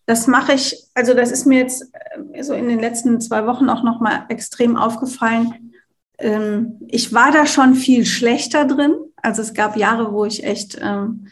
Das 0.07 0.27
mache 0.27 0.53
ich, 0.53 0.77
also 0.95 1.15
das 1.15 1.31
ist 1.31 1.47
mir 1.47 1.59
jetzt 1.59 1.91
äh, 2.33 2.43
so 2.43 2.55
in 2.55 2.69
den 2.69 2.81
letzten 2.81 3.21
zwei 3.21 3.47
Wochen 3.47 3.69
auch 3.69 3.83
noch 3.83 4.01
mal 4.01 4.27
extrem 4.29 4.77
aufgefallen. 4.77 5.73
Ähm, 6.19 6.81
ich 6.89 7.13
war 7.13 7.31
da 7.31 7.47
schon 7.47 7.75
viel 7.75 8.05
schlechter 8.05 8.65
drin, 8.65 8.95
also 9.17 9.43
es 9.43 9.55
gab 9.55 9.77
Jahre, 9.77 10.13
wo 10.13 10.25
ich 10.25 10.45
echt 10.45 10.79
ähm, 10.81 11.29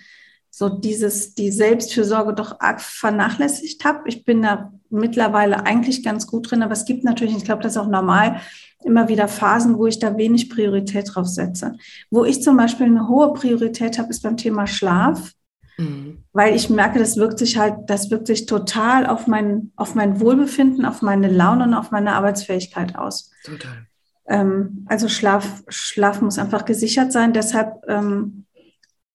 so 0.61 0.69
dieses, 0.69 1.35
die 1.35 1.51
Selbstfürsorge 1.51 2.35
doch 2.35 2.61
arg 2.61 2.83
vernachlässigt 2.83 3.83
habe. 3.87 4.01
Ich 4.05 4.27
bin 4.27 4.43
da 4.43 4.71
mittlerweile 4.91 5.65
eigentlich 5.65 6.05
ganz 6.05 6.27
gut 6.27 6.51
drin, 6.51 6.63
aber 6.63 6.75
es 6.75 6.85
gibt 6.85 7.03
natürlich, 7.03 7.35
ich 7.35 7.47
glaube, 7.47 7.63
das 7.63 7.73
ist 7.73 7.79
auch 7.79 7.89
normal, 7.89 8.43
immer 8.85 9.09
wieder 9.09 9.27
Phasen, 9.27 9.79
wo 9.79 9.87
ich 9.87 10.01
da 10.01 10.19
wenig 10.19 10.51
Priorität 10.51 11.15
drauf 11.15 11.29
setze. 11.29 11.77
Wo 12.11 12.27
ich 12.27 12.43
zum 12.43 12.59
Beispiel 12.59 12.85
eine 12.85 13.09
hohe 13.09 13.33
Priorität 13.33 13.99
habe, 13.99 14.11
ist 14.11 14.23
beim 14.23 14.37
Thema 14.37 14.67
Schlaf. 14.67 15.33
Mhm. 15.79 16.25
Weil 16.35 16.55
ich 16.55 16.69
merke, 16.69 16.99
das 16.99 17.17
wirkt 17.17 17.39
sich 17.39 17.57
halt, 17.57 17.77
das 17.87 18.11
wirkt 18.11 18.27
sich 18.27 18.45
total 18.45 19.07
auf 19.07 19.27
mein, 19.27 19.73
auf 19.77 19.95
mein 19.95 20.21
Wohlbefinden, 20.21 20.85
auf 20.85 21.01
meine 21.01 21.31
Laune 21.31 21.65
und 21.65 21.73
auf 21.73 21.91
meine 21.91 22.13
Arbeitsfähigkeit 22.13 22.97
aus. 22.97 23.31
Total. 23.45 23.87
Ähm, 24.29 24.85
also 24.91 25.09
Schlaf, 25.09 25.63
Schlaf 25.69 26.21
muss 26.21 26.39
einfach 26.39 26.67
gesichert 26.67 27.13
sein. 27.13 27.33
Deshalb, 27.33 27.83
ähm, 27.89 28.45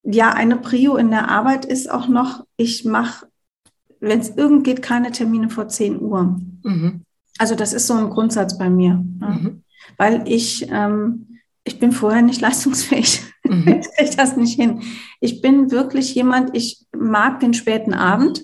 ja, 0.05 0.29
eine 0.29 0.57
Prio 0.57 0.95
in 0.95 1.09
der 1.09 1.29
Arbeit 1.29 1.65
ist 1.65 1.89
auch 1.89 2.07
noch, 2.07 2.45
ich 2.57 2.85
mache, 2.85 3.27
wenn 3.99 4.19
es 4.19 4.29
irgend 4.29 4.63
geht, 4.63 4.81
keine 4.81 5.11
Termine 5.11 5.49
vor 5.49 5.67
10 5.67 5.99
Uhr. 5.99 6.39
Mhm. 6.63 7.01
Also 7.37 7.55
das 7.55 7.73
ist 7.73 7.87
so 7.87 7.95
ein 7.95 8.09
Grundsatz 8.11 8.57
bei 8.57 8.69
mir. 8.69 9.03
Ne? 9.19 9.27
Mhm. 9.27 9.63
Weil 9.97 10.23
ich, 10.27 10.67
ähm, 10.69 11.39
ich 11.63 11.79
bin 11.79 11.91
vorher 11.91 12.21
nicht 12.21 12.41
leistungsfähig. 12.41 13.23
Mhm. 13.43 13.79
ich 13.81 13.87
kriege 13.97 14.15
das 14.15 14.37
nicht 14.37 14.59
hin. 14.59 14.81
Ich 15.19 15.41
bin 15.41 15.71
wirklich 15.71 16.13
jemand, 16.13 16.55
ich 16.55 16.85
mag 16.95 17.39
den 17.39 17.53
späten 17.53 17.93
Abend. 17.93 18.43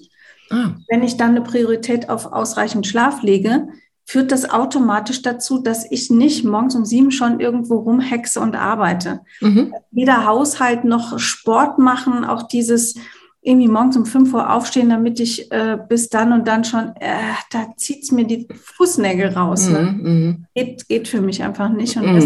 Ah. 0.50 0.76
Wenn 0.90 1.04
ich 1.04 1.16
dann 1.16 1.32
eine 1.32 1.42
Priorität 1.42 2.10
auf 2.10 2.26
ausreichend 2.26 2.86
Schlaf 2.88 3.22
lege, 3.22 3.68
führt 4.12 4.34
das 4.34 4.50
automatisch 4.50 5.22
dazu, 5.22 5.60
dass 5.60 5.90
ich 5.90 6.10
nicht 6.10 6.44
morgens 6.44 6.76
um 6.76 6.84
sieben 6.84 7.12
schon 7.12 7.40
irgendwo 7.40 7.78
rumhexe 7.78 8.42
und 8.42 8.58
arbeite. 8.58 9.22
Mhm. 9.40 9.74
Jeder 9.92 10.26
Haushalt 10.26 10.84
noch 10.84 11.18
Sport 11.18 11.80
machen, 11.80 12.26
auch 12.26 12.44
dieses 12.44 12.96
irgendwie 13.42 13.70
morgens 13.70 13.96
um 13.96 14.06
fünf 14.06 14.34
Uhr 14.34 14.54
aufstehen, 14.54 14.90
damit 14.90 15.22
ich 15.22 15.50
äh, 15.54 15.78
bis 15.88 16.10
dann 16.10 16.34
und 16.34 16.46
dann 16.46 16.66
schon, 16.66 16.94
äh, 17.00 17.36
da 17.52 17.68
es 17.78 18.12
mir 18.12 18.26
die 18.26 18.50
Fußnägel 18.54 19.30
raus. 19.30 19.70
Ne? 19.70 19.82
Mhm. 19.82 20.46
Geht, 20.56 20.90
geht 20.90 21.08
für 21.08 21.22
mich 21.22 21.42
einfach 21.42 21.70
nicht. 21.70 21.96
Und 21.96 22.12
mhm. 22.12 22.16
das 22.16 22.26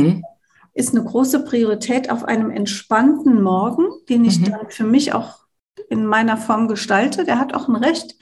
ist 0.73 0.95
eine 0.95 1.05
große 1.05 1.45
Priorität 1.45 2.09
auf 2.09 2.23
einem 2.25 2.49
entspannten 2.49 3.43
Morgen, 3.43 3.85
den 4.09 4.25
ich 4.25 4.39
mhm. 4.39 4.45
dann 4.45 4.59
für 4.69 4.85
mich 4.85 5.13
auch 5.13 5.35
in 5.87 6.07
meiner 6.07 6.37
Form 6.37 6.67
gestalte. 6.67 7.25
Der 7.25 7.37
hat 7.37 7.53
auch 7.53 7.67
ein 7.67 7.75
Recht 7.75 8.15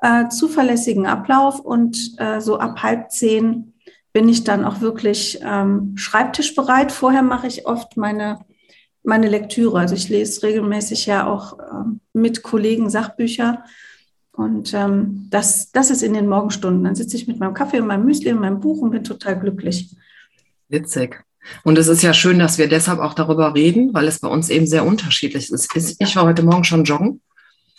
äh, 0.00 0.28
zuverlässigen 0.28 1.06
Ablauf 1.06 1.60
und 1.60 2.14
äh, 2.18 2.40
so 2.40 2.58
ab 2.58 2.82
halb 2.82 3.10
zehn 3.10 3.72
bin 4.12 4.28
ich 4.28 4.44
dann 4.44 4.64
auch 4.64 4.80
wirklich 4.80 5.40
ähm, 5.42 5.92
schreibtischbereit. 5.96 6.90
Vorher 6.90 7.22
mache 7.22 7.46
ich 7.46 7.66
oft 7.66 7.96
meine, 7.96 8.40
meine 9.02 9.28
Lektüre. 9.28 9.78
Also 9.78 9.94
ich 9.94 10.08
lese 10.08 10.42
regelmäßig 10.42 11.06
ja 11.06 11.26
auch 11.26 11.58
ähm, 11.58 12.00
mit 12.14 12.42
Kollegen 12.42 12.88
Sachbücher. 12.88 13.64
Und 14.32 14.72
ähm, 14.72 15.26
das, 15.30 15.70
das 15.70 15.90
ist 15.90 16.02
in 16.02 16.14
den 16.14 16.28
Morgenstunden. 16.28 16.84
Dann 16.84 16.94
sitze 16.94 17.16
ich 17.16 17.28
mit 17.28 17.38
meinem 17.40 17.54
Kaffee 17.54 17.80
und 17.80 17.86
meinem 17.86 18.06
Müsli 18.06 18.32
und 18.32 18.40
meinem 18.40 18.60
Buch 18.60 18.80
und 18.80 18.90
bin 18.90 19.04
total 19.04 19.38
glücklich. 19.38 19.94
Witzig. 20.68 21.22
Und 21.62 21.78
es 21.78 21.88
ist 21.88 22.02
ja 22.02 22.12
schön, 22.12 22.38
dass 22.38 22.58
wir 22.58 22.68
deshalb 22.68 23.00
auch 23.00 23.14
darüber 23.14 23.54
reden, 23.54 23.92
weil 23.92 24.08
es 24.08 24.20
bei 24.20 24.28
uns 24.28 24.48
eben 24.48 24.66
sehr 24.66 24.86
unterschiedlich 24.86 25.50
ist. 25.50 25.96
Ich 25.98 26.16
war 26.16 26.24
heute 26.24 26.42
Morgen 26.42 26.64
schon 26.64 26.84
joggen 26.84 27.20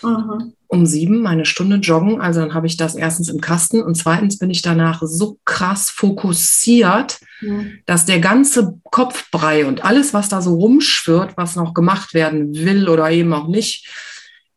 Mhm. 0.02 0.54
Um 0.68 0.86
sieben 0.86 1.22
meine 1.22 1.46
Stunde 1.46 1.78
joggen. 1.78 2.20
Also 2.20 2.42
dann 2.42 2.54
habe 2.54 2.68
ich 2.68 2.78
das 2.78 2.96
erstens 2.96 3.30
im 3.30 3.42
Kasten 3.42 3.82
und 3.82 3.96
zweitens 3.96 4.38
bin 4.38 4.50
ich 4.50 4.62
danach 4.62 5.02
so 5.02 5.40
krass 5.46 5.90
fokussiert, 5.90 7.20
mhm. 7.42 7.80
dass 7.86 8.06
der 8.06 8.20
ganze 8.20 8.80
Kopfbrei 8.84 9.66
und 9.66 9.84
alles, 9.84 10.14
was 10.14 10.30
da 10.30 10.42
so 10.42 10.56
rumschwirrt, 10.56 11.38
was 11.38 11.56
noch 11.56 11.74
gemacht 11.74 12.14
werden 12.14 12.54
will 12.54 12.90
oder 12.90 13.10
eben 13.10 13.34
auch 13.34 13.48
nicht, 13.48 13.88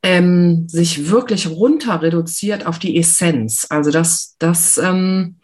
ähm, 0.03 0.69
sich 0.69 1.11
wirklich 1.11 1.49
runter 1.49 2.03
reduziert 2.03 2.67
auf 2.67 2.79
die 2.79 2.99
Essenz. 2.99 3.67
Also 3.69 3.91
das, 3.91 4.37
das, 4.39 4.79
ähm, 4.79 5.37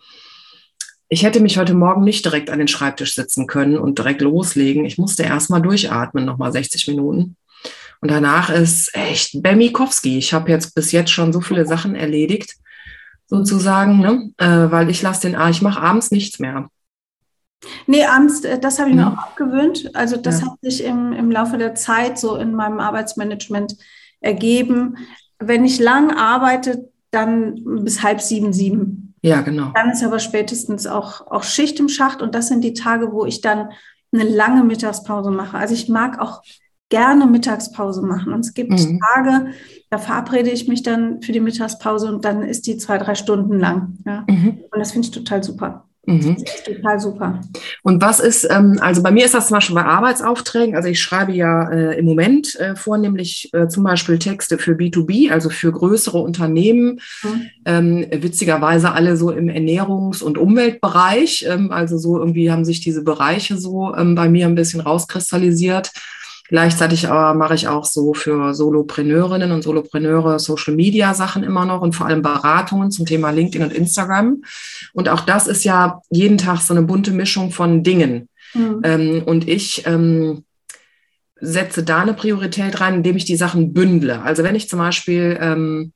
ich 1.08 1.22
hätte 1.22 1.40
mich 1.40 1.58
heute 1.58 1.74
Morgen 1.74 2.02
nicht 2.02 2.24
direkt 2.24 2.50
an 2.50 2.58
den 2.58 2.68
Schreibtisch 2.68 3.14
sitzen 3.14 3.46
können 3.46 3.78
und 3.78 3.98
direkt 3.98 4.20
loslegen. 4.22 4.84
Ich 4.84 4.98
musste 4.98 5.22
erstmal 5.22 5.62
durchatmen, 5.62 6.24
nochmal 6.24 6.52
60 6.52 6.88
Minuten. 6.88 7.36
Und 8.00 8.10
danach 8.10 8.50
ist 8.50 8.94
echt 8.94 9.42
Bemikowski. 9.42 10.18
Ich 10.18 10.32
habe 10.32 10.50
jetzt 10.50 10.74
bis 10.74 10.92
jetzt 10.92 11.10
schon 11.10 11.32
so 11.32 11.40
viele 11.40 11.66
Sachen 11.66 11.94
erledigt, 11.94 12.56
sozusagen, 13.26 14.00
ne? 14.00 14.30
Äh, 14.38 14.70
weil 14.70 14.90
ich 14.90 15.02
lasse 15.02 15.30
den, 15.30 15.40
ich 15.50 15.62
mache 15.62 15.80
abends 15.80 16.10
nichts 16.10 16.38
mehr. 16.38 16.68
Nee, 17.86 18.04
abends, 18.04 18.44
äh, 18.44 18.58
das 18.58 18.78
habe 18.78 18.90
ich 18.90 18.96
mir 18.96 19.06
mhm. 19.06 19.12
auch 19.12 19.22
abgewöhnt. 19.22 19.94
Also 19.94 20.16
das 20.16 20.40
ja. 20.40 20.46
hat 20.46 20.58
sich 20.60 20.84
im, 20.84 21.12
im 21.12 21.30
Laufe 21.30 21.58
der 21.58 21.74
Zeit 21.74 22.18
so 22.18 22.36
in 22.36 22.54
meinem 22.54 22.80
Arbeitsmanagement 22.80 23.76
ergeben. 24.20 24.96
Wenn 25.38 25.64
ich 25.64 25.78
lang 25.78 26.10
arbeite, 26.10 26.90
dann 27.10 27.62
bis 27.84 28.02
halb 28.02 28.20
sieben, 28.20 28.52
sieben. 28.52 29.14
Ja, 29.22 29.40
genau. 29.40 29.72
Dann 29.74 29.90
ist 29.90 30.04
aber 30.04 30.18
spätestens 30.18 30.86
auch, 30.86 31.26
auch 31.26 31.42
Schicht 31.42 31.80
im 31.80 31.88
Schacht 31.88 32.22
und 32.22 32.34
das 32.34 32.48
sind 32.48 32.62
die 32.62 32.74
Tage, 32.74 33.12
wo 33.12 33.24
ich 33.24 33.40
dann 33.40 33.70
eine 34.12 34.24
lange 34.24 34.64
Mittagspause 34.64 35.30
mache. 35.30 35.56
Also 35.56 35.74
ich 35.74 35.88
mag 35.88 36.20
auch 36.20 36.42
gerne 36.88 37.26
Mittagspause 37.26 38.02
machen. 38.02 38.32
Und 38.32 38.40
es 38.40 38.54
gibt 38.54 38.70
mhm. 38.70 39.00
Tage, 39.14 39.52
da 39.90 39.98
verabrede 39.98 40.50
ich 40.50 40.68
mich 40.68 40.82
dann 40.82 41.22
für 41.22 41.32
die 41.32 41.40
Mittagspause 41.40 42.08
und 42.08 42.24
dann 42.24 42.42
ist 42.42 42.66
die 42.66 42.76
zwei, 42.76 42.98
drei 42.98 43.14
Stunden 43.14 43.58
lang. 43.58 43.98
Ja? 44.06 44.24
Mhm. 44.28 44.60
Und 44.70 44.78
das 44.78 44.92
finde 44.92 45.06
ich 45.06 45.12
total 45.12 45.42
super. 45.42 45.86
Mhm. 46.08 46.36
total 46.64 47.00
super. 47.00 47.40
Und 47.82 48.00
was 48.00 48.20
ist, 48.20 48.46
ähm, 48.48 48.78
also 48.80 49.02
bei 49.02 49.10
mir 49.10 49.24
ist 49.24 49.34
das 49.34 49.48
zum 49.48 49.56
Beispiel 49.56 49.74
bei 49.74 49.84
Arbeitsaufträgen, 49.84 50.76
also 50.76 50.88
ich 50.88 51.02
schreibe 51.02 51.32
ja 51.32 51.68
äh, 51.68 51.98
im 51.98 52.04
Moment 52.04 52.54
äh, 52.60 52.76
vornehmlich 52.76 53.50
äh, 53.52 53.66
zum 53.66 53.82
Beispiel 53.82 54.20
Texte 54.20 54.56
für 54.56 54.74
B2B, 54.74 55.32
also 55.32 55.50
für 55.50 55.72
größere 55.72 56.18
Unternehmen, 56.18 57.00
mhm. 57.24 57.42
ähm, 57.64 58.06
witzigerweise 58.12 58.92
alle 58.92 59.16
so 59.16 59.32
im 59.32 59.48
Ernährungs- 59.48 60.22
und 60.22 60.38
Umweltbereich, 60.38 61.44
ähm, 61.48 61.72
also 61.72 61.98
so 61.98 62.20
irgendwie 62.20 62.52
haben 62.52 62.64
sich 62.64 62.80
diese 62.80 63.02
Bereiche 63.02 63.56
so 63.56 63.92
bei 63.96 64.28
mir 64.28 64.46
ein 64.46 64.54
bisschen 64.54 64.80
rauskristallisiert. 64.80 65.90
Gleichzeitig 66.48 67.08
aber 67.08 67.34
mache 67.34 67.54
ich 67.54 67.68
auch 67.68 67.84
so 67.84 68.14
für 68.14 68.54
Solopreneurinnen 68.54 69.50
und 69.52 69.62
Solopreneure 69.62 70.38
Social 70.38 70.74
Media 70.74 71.14
Sachen 71.14 71.42
immer 71.42 71.64
noch 71.64 71.80
und 71.80 71.94
vor 71.94 72.06
allem 72.06 72.22
Beratungen 72.22 72.90
zum 72.90 73.06
Thema 73.06 73.30
LinkedIn 73.30 73.66
und 73.66 73.72
Instagram. 73.72 74.42
Und 74.92 75.08
auch 75.08 75.20
das 75.20 75.46
ist 75.46 75.64
ja 75.64 76.00
jeden 76.10 76.38
Tag 76.38 76.60
so 76.60 76.74
eine 76.74 76.82
bunte 76.82 77.10
Mischung 77.10 77.50
von 77.50 77.82
Dingen. 77.82 78.28
Mhm. 78.54 78.80
Ähm, 78.84 79.22
und 79.24 79.48
ich 79.48 79.86
ähm, 79.86 80.44
setze 81.40 81.82
da 81.82 82.00
eine 82.00 82.14
Priorität 82.14 82.80
rein, 82.80 82.94
indem 82.94 83.16
ich 83.16 83.24
die 83.24 83.36
Sachen 83.36 83.72
bündle. 83.72 84.22
Also 84.22 84.42
wenn 84.42 84.54
ich 84.54 84.68
zum 84.68 84.78
Beispiel 84.78 85.36
ähm, 85.40 85.92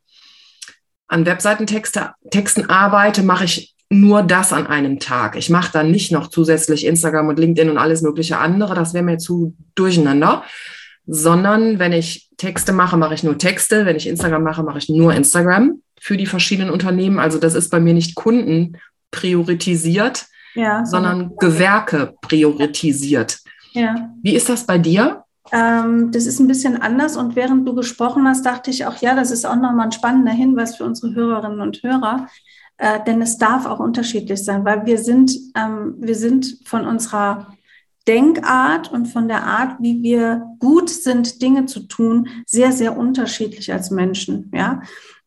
an 1.09 1.27
Webseitentexten 1.27 2.71
arbeite, 2.71 3.23
mache 3.23 3.45
ich 3.45 3.75
nur 3.91 4.23
das 4.23 4.53
an 4.53 4.67
einem 4.69 5.01
Tag. 5.01 5.37
Ich 5.37 5.51
mache 5.51 5.73
dann 5.73 5.91
nicht 5.91 6.13
noch 6.13 6.29
zusätzlich 6.29 6.87
Instagram 6.87 7.29
und 7.29 7.39
LinkedIn 7.39 7.71
und 7.71 7.79
alles 7.79 8.03
mögliche 8.03 8.39
andere. 8.39 8.75
Das 8.75 8.95
wäre 8.95 9.05
mir 9.05 9.19
zu 9.19 9.55
durcheinander. 9.75 10.45
Sondern 11.07 11.81
wenn 11.81 11.93
ich 11.93 12.31
Texte 12.37 12.73
mache, 12.73 12.97
mache 12.97 13.15
ich 13.15 13.25
nur 13.25 13.37
Texte. 13.37 13.87
Wenn 13.87 13.97
ich 13.97 14.07
Instagram 14.07 14.45
mache, 14.45 14.63
mache 14.63 14.79
ich 14.79 14.89
nur 14.89 15.13
Instagram 15.13 15.83
für 16.01 16.17
die 16.17 16.27
verschiedenen 16.27 16.71
Unternehmen. 16.71 17.19
Also 17.19 17.39
das 17.39 17.55
ist 17.55 17.71
bei 17.71 17.81
mir 17.81 17.95
nicht 17.95 18.15
Kunden 18.15 18.77
prioritisiert, 19.11 20.27
ja, 20.55 20.85
sondern 20.87 21.37
Gewerke 21.37 22.15
prioritisiert. 22.23 23.41
Ja. 23.73 24.11
Wie 24.23 24.35
ist 24.35 24.49
das 24.49 24.67
bei 24.67 24.79
dir? 24.79 25.25
Ähm, 25.53 26.13
das 26.13 26.27
ist 26.27 26.39
ein 26.39 26.47
bisschen 26.47 26.81
anders 26.81 27.17
und 27.17 27.35
während 27.35 27.67
du 27.67 27.75
gesprochen 27.75 28.27
hast, 28.29 28.47
dachte 28.47 28.71
ich 28.71 28.87
auch, 28.87 28.97
ja, 28.99 29.15
das 29.15 29.31
ist 29.31 29.45
auch 29.45 29.57
nochmal 29.57 29.87
ein 29.87 29.93
spannender 29.93 30.33
Hinweis 30.33 30.77
für 30.77 30.85
unsere 30.85 31.15
Hörerinnen 31.15 31.61
und 31.61 31.83
Hörer, 31.83 32.29
äh, 32.81 32.99
denn 33.05 33.21
es 33.21 33.37
darf 33.37 33.67
auch 33.67 33.79
unterschiedlich 33.79 34.43
sein, 34.43 34.65
weil 34.65 34.87
wir 34.87 34.97
sind, 34.97 35.37
ähm, 35.55 35.97
wir 35.99 36.15
sind 36.15 36.61
von 36.65 36.87
unserer 36.87 37.55
Denkart 38.09 38.91
und 38.91 39.05
von 39.05 39.29
der 39.29 39.45
Art, 39.45 39.77
wie 39.81 40.03
wir 40.03 40.47
gut 40.59 40.89
sind, 40.89 41.43
Dinge 41.43 41.67
zu 41.67 41.81
tun, 41.81 42.29
sehr, 42.47 42.73
sehr 42.73 42.97
unterschiedlich 42.97 43.71
als 43.71 43.91
Menschen. 43.91 44.51
Ja. 44.55 44.81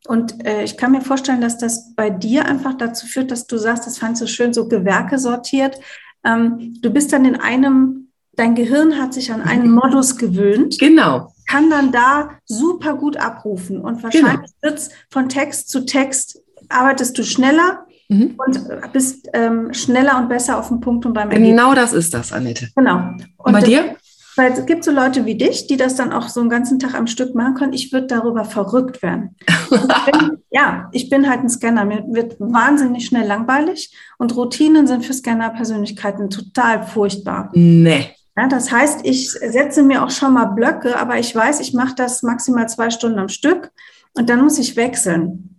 Und 0.08 0.44
äh, 0.46 0.64
ich 0.64 0.78
kann 0.78 0.94
mir 0.94 1.02
vorstellen, 1.02 1.42
dass 1.42 1.60
das 1.60 1.94
bei 1.96 2.10
dir 2.10 2.46
einfach 2.46 2.74
dazu 2.74 3.06
führt, 3.06 3.30
dass 3.30 3.46
du 3.46 3.58
sagst, 3.58 3.86
das 3.86 4.00
fandst 4.00 4.24
du 4.24 4.28
schön, 4.28 4.52
so 4.52 4.68
Gewerke 4.68 5.20
sortiert. 5.20 5.80
Ähm, 6.26 6.74
du 6.82 6.90
bist 6.90 7.14
dann 7.14 7.24
in 7.24 7.36
einem, 7.36 8.10
dein 8.36 8.56
Gehirn 8.56 9.00
hat 9.00 9.14
sich 9.14 9.32
an 9.32 9.42
einen 9.42 9.68
mhm. 9.68 9.76
Modus 9.76 10.18
gewöhnt. 10.18 10.80
Genau. 10.80 11.32
Kann 11.48 11.70
dann 11.70 11.92
da 11.92 12.32
super 12.46 12.96
gut 12.96 13.16
abrufen. 13.16 13.80
Und 13.80 14.02
wahrscheinlich 14.02 14.34
genau. 14.34 14.62
wird 14.64 14.80
es 14.80 14.90
von 15.12 15.30
Text 15.30 15.70
zu 15.70 15.86
Text, 15.86 16.43
arbeitest 16.70 17.18
du 17.18 17.24
schneller, 17.24 17.86
mhm. 18.10 18.36
und 18.46 18.94
bist 18.94 19.30
ähm, 19.34 19.74
schneller 19.74 20.18
und 20.18 20.30
besser 20.30 20.58
auf 20.58 20.70
den 20.70 20.80
Punkt 20.80 21.06
und 21.06 21.14
beim 21.14 21.30
Ergebnis. 21.30 21.50
Genau 21.50 21.74
das 21.74 21.94
ist 21.94 22.14
das, 22.14 22.32
Annette. 22.32 22.70
Genau. 22.76 22.98
Und, 22.98 23.26
und 23.38 23.54
bei 23.54 23.62
dir? 23.62 23.96
Weil 24.36 24.52
es 24.54 24.66
gibt 24.66 24.84
so 24.84 24.92
Leute 24.92 25.26
wie 25.26 25.36
dich, 25.36 25.68
die 25.68 25.78
das 25.78 25.96
dann 25.96 26.12
auch 26.12 26.28
so 26.28 26.40
einen 26.40 26.50
ganzen 26.50 26.80
Tag 26.80 26.96
am 26.96 27.06
Stück 27.06 27.36
machen 27.36 27.54
können. 27.54 27.74
Ich 27.74 27.94
würde 27.94 28.08
darüber 28.08 28.46
verrückt 28.46 29.02
werden. 29.02 29.36
Ich 29.74 30.12
bin, 30.12 30.38
ja, 30.52 30.90
ich 30.92 31.10
bin 31.10 31.28
halt 31.28 31.40
ein 31.40 31.50
Scanner. 31.50 31.84
Mir 31.84 32.04
wird 32.08 32.36
wahnsinnig 32.40 33.08
schnell 33.08 33.26
langweilig 33.26 33.92
und 34.20 34.36
Routinen 34.36 34.86
sind 34.86 35.04
für 35.04 35.14
Scanner-Persönlichkeiten 35.14 36.30
total 36.30 36.84
furchtbar. 36.84 37.50
Nee. 37.54 38.12
Ja, 38.38 38.48
das 38.48 38.72
heißt, 38.72 39.00
ich 39.04 39.32
setze 39.32 39.82
mir 39.82 40.04
auch 40.04 40.12
schon 40.12 40.34
mal 40.34 40.46
Blöcke, 40.46 41.00
aber 41.00 41.18
ich 41.18 41.36
weiß, 41.36 41.60
ich 41.60 41.74
mache 41.74 41.96
das 41.96 42.22
maximal 42.22 42.70
zwei 42.70 42.92
Stunden 42.92 43.18
am 43.18 43.30
Stück 43.30 43.72
und 44.14 44.30
dann 44.30 44.42
muss 44.42 44.60
ich 44.60 44.76
wechseln. 44.76 45.53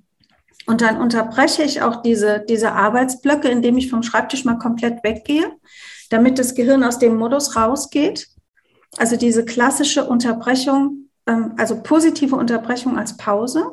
Und 0.67 0.81
dann 0.81 1.01
unterbreche 1.01 1.63
ich 1.63 1.83
auch 1.83 2.03
diese, 2.03 2.45
diese 2.49 2.73
Arbeitsblöcke, 2.73 3.49
indem 3.49 3.77
ich 3.77 3.91
vom 3.91 4.03
Schreibtisch 4.03 4.45
mal 4.45 4.59
komplett 4.59 5.05
weggehe, 5.05 5.53
damit 6.11 6.39
das 6.39 6.55
Gehirn 6.55 6.85
aus 6.85 6.99
dem 6.99 7.17
Modus 7.17 7.57
rausgeht. 7.57 8.29
Also 8.97 9.17
diese 9.17 9.45
klassische 9.45 10.05
Unterbrechung, 10.05 11.11
ähm, 11.27 11.53
also 11.59 11.83
positive 11.83 12.37
Unterbrechung 12.37 12.99
als 12.99 13.17
Pause, 13.17 13.65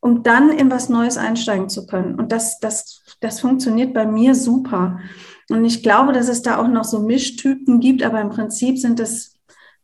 um 0.00 0.22
dann 0.22 0.50
in 0.50 0.70
was 0.70 0.88
Neues 0.88 1.16
einsteigen 1.16 1.68
zu 1.68 1.86
können. 1.86 2.16
Und 2.16 2.30
das, 2.32 2.58
das, 2.60 3.02
das 3.20 3.40
funktioniert 3.40 3.94
bei 3.94 4.06
mir 4.06 4.34
super. 4.34 5.00
Und 5.48 5.64
ich 5.64 5.82
glaube, 5.82 6.12
dass 6.12 6.28
es 6.28 6.42
da 6.42 6.58
auch 6.58 6.68
noch 6.68 6.84
so 6.84 7.00
Mischtypen 7.00 7.80
gibt, 7.80 8.02
aber 8.02 8.20
im 8.20 8.28
Prinzip 8.28 8.78
sind 8.78 9.00
es 9.00 9.38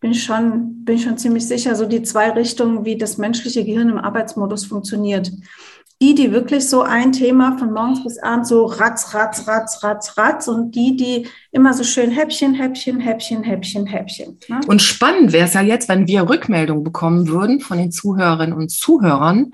bin 0.04 0.12
ich 0.12 0.22
schon, 0.22 0.84
bin 0.84 0.96
ich 0.96 1.04
schon 1.04 1.16
ziemlich 1.16 1.48
sicher, 1.48 1.74
so 1.74 1.86
die 1.86 2.02
zwei 2.02 2.28
Richtungen, 2.28 2.84
wie 2.84 2.98
das 2.98 3.16
menschliche 3.16 3.64
Gehirn 3.64 3.88
im 3.88 3.96
Arbeitsmodus 3.96 4.66
funktioniert 4.66 5.32
die, 6.04 6.14
die 6.14 6.32
wirklich 6.32 6.68
so 6.68 6.82
ein 6.82 7.12
Thema 7.12 7.56
von 7.56 7.72
morgens 7.72 8.04
bis 8.04 8.18
abends 8.18 8.50
so 8.50 8.66
ratz, 8.66 9.14
ratz, 9.14 9.48
ratz, 9.48 9.82
ratz, 9.82 10.18
ratz 10.18 10.48
und 10.48 10.72
die, 10.72 10.96
die 10.96 11.26
immer 11.50 11.72
so 11.72 11.82
schön 11.82 12.10
Häppchen, 12.10 12.52
Häppchen, 12.52 13.00
Häppchen, 13.00 13.42
Häppchen, 13.42 13.86
Häppchen. 13.86 14.38
Ne? 14.48 14.60
Und 14.66 14.82
spannend 14.82 15.32
wäre 15.32 15.46
es 15.46 15.54
ja 15.54 15.62
jetzt, 15.62 15.88
wenn 15.88 16.06
wir 16.06 16.28
Rückmeldung 16.28 16.84
bekommen 16.84 17.28
würden 17.28 17.60
von 17.60 17.78
den 17.78 17.90
Zuhörerinnen 17.90 18.52
und 18.52 18.70
Zuhörern, 18.70 19.52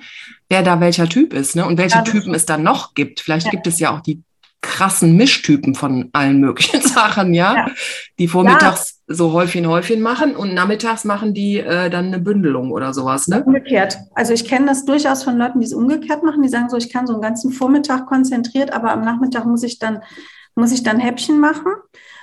wer 0.49 0.65
da 0.65 0.81
welcher 0.81 1.09
Typ 1.09 1.35
ist 1.35 1.55
ne? 1.55 1.65
und 1.65 1.79
welche 1.79 1.99
ja, 1.99 2.03
Typen 2.03 2.35
es 2.35 2.47
dann 2.47 2.65
noch 2.65 2.95
gibt. 2.95 3.21
Vielleicht 3.21 3.47
ja. 3.47 3.53
gibt 3.53 3.69
es 3.69 3.79
ja 3.79 3.95
auch 3.95 4.01
die 4.01 4.21
krassen 4.61 5.17
Mischtypen 5.17 5.77
von 5.77 6.09
allen 6.13 6.41
möglichen 6.41 6.83
Sachen, 6.87 7.33
ja, 7.33 7.55
ja. 7.55 7.71
die 8.19 8.27
vormittags. 8.27 9.00
So 9.13 9.33
Häufchen, 9.33 9.67
Häufchen 9.67 10.01
machen 10.01 10.37
und 10.37 10.55
nachmittags 10.55 11.05
machen 11.05 11.35
die 11.35 11.59
äh, 11.59 11.91
dann 11.91 12.07
eine 12.07 12.21
Bündelung 12.21 12.71
oder 12.71 12.95
sowas, 12.95 13.27
ne? 13.27 13.43
Umgekehrt. 13.45 13.99
Also 14.15 14.33
ich 14.33 14.45
kenne 14.45 14.67
das 14.67 14.85
durchaus 14.85 15.25
von 15.25 15.37
Leuten, 15.37 15.59
die 15.59 15.67
es 15.67 15.75
umgekehrt 15.75 16.23
machen, 16.23 16.43
die 16.43 16.49
sagen 16.49 16.69
so, 16.69 16.77
ich 16.77 16.93
kann 16.93 17.09
so 17.09 17.15
einen 17.15 17.23
ganzen 17.23 17.51
Vormittag 17.51 18.07
konzentriert, 18.07 18.73
aber 18.73 18.93
am 18.93 19.01
Nachmittag 19.03 19.47
muss 19.47 19.65
ich 19.65 19.81
dann, 19.81 20.03
muss 20.55 20.71
ich 20.71 20.85
dann 20.85 21.01
Häppchen 21.01 21.41
machen. 21.41 21.73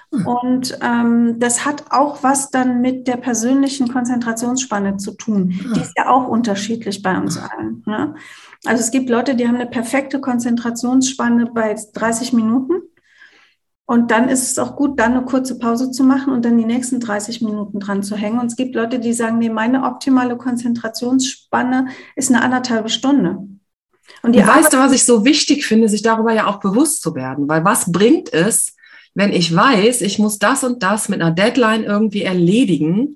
Und 0.09 0.79
ähm, 0.81 1.37
das 1.37 1.65
hat 1.65 1.85
auch 1.89 2.23
was 2.23 2.49
dann 2.49 2.79
mit 2.79 3.09
der 3.09 3.17
persönlichen 3.17 3.89
Konzentrationsspanne 3.89 4.95
zu 4.95 5.11
tun. 5.11 5.49
Die 5.49 5.81
ist 5.81 5.97
ja 5.97 6.09
auch 6.09 6.29
unterschiedlich 6.29 7.03
bei 7.03 7.17
uns 7.17 7.37
allen. 7.37 7.83
Ne? 7.85 8.15
Also 8.63 8.81
es 8.81 8.91
gibt 8.91 9.09
Leute, 9.09 9.35
die 9.35 9.45
haben 9.45 9.55
eine 9.55 9.65
perfekte 9.65 10.21
Konzentrationsspanne 10.21 11.47
bei 11.47 11.75
30 11.93 12.31
Minuten. 12.31 12.83
Und 13.89 14.11
dann 14.11 14.27
ist 14.27 14.51
es 14.51 14.59
auch 14.59 14.75
gut, 14.75 14.99
dann 14.99 15.13
eine 15.13 15.23
kurze 15.23 15.57
Pause 15.57 15.91
zu 15.91 16.03
machen 16.03 16.33
und 16.33 16.43
dann 16.43 16.57
die 16.57 16.65
nächsten 16.65 16.99
30 16.99 17.41
Minuten 17.41 17.79
dran 17.79 18.03
zu 18.03 18.17
hängen. 18.17 18.37
Und 18.37 18.47
es 18.47 18.57
gibt 18.57 18.75
Leute, 18.75 18.99
die 18.99 19.13
sagen, 19.13 19.37
nee, 19.37 19.49
meine 19.49 19.83
optimale 19.83 20.35
Konzentrationsspanne 20.35 21.87
ist 22.17 22.29
eine 22.29 22.43
anderthalbe 22.43 22.89
Stunde. 22.89 23.37
Und 24.23 24.35
die 24.35 24.45
weißt 24.45 24.73
du, 24.73 24.77
was 24.77 24.91
ich 24.91 25.05
so 25.05 25.23
wichtig 25.23 25.65
finde, 25.65 25.87
sich 25.87 26.01
darüber 26.01 26.33
ja 26.33 26.47
auch 26.47 26.59
bewusst 26.59 27.01
zu 27.01 27.15
werden? 27.15 27.47
Weil 27.47 27.63
was 27.63 27.89
bringt 27.89 28.33
es, 28.33 28.75
wenn 29.13 29.31
ich 29.31 29.55
weiß, 29.55 30.01
ich 30.01 30.19
muss 30.19 30.37
das 30.37 30.65
und 30.65 30.83
das 30.83 31.07
mit 31.07 31.21
einer 31.21 31.31
Deadline 31.31 31.85
irgendwie 31.85 32.23
erledigen, 32.23 33.15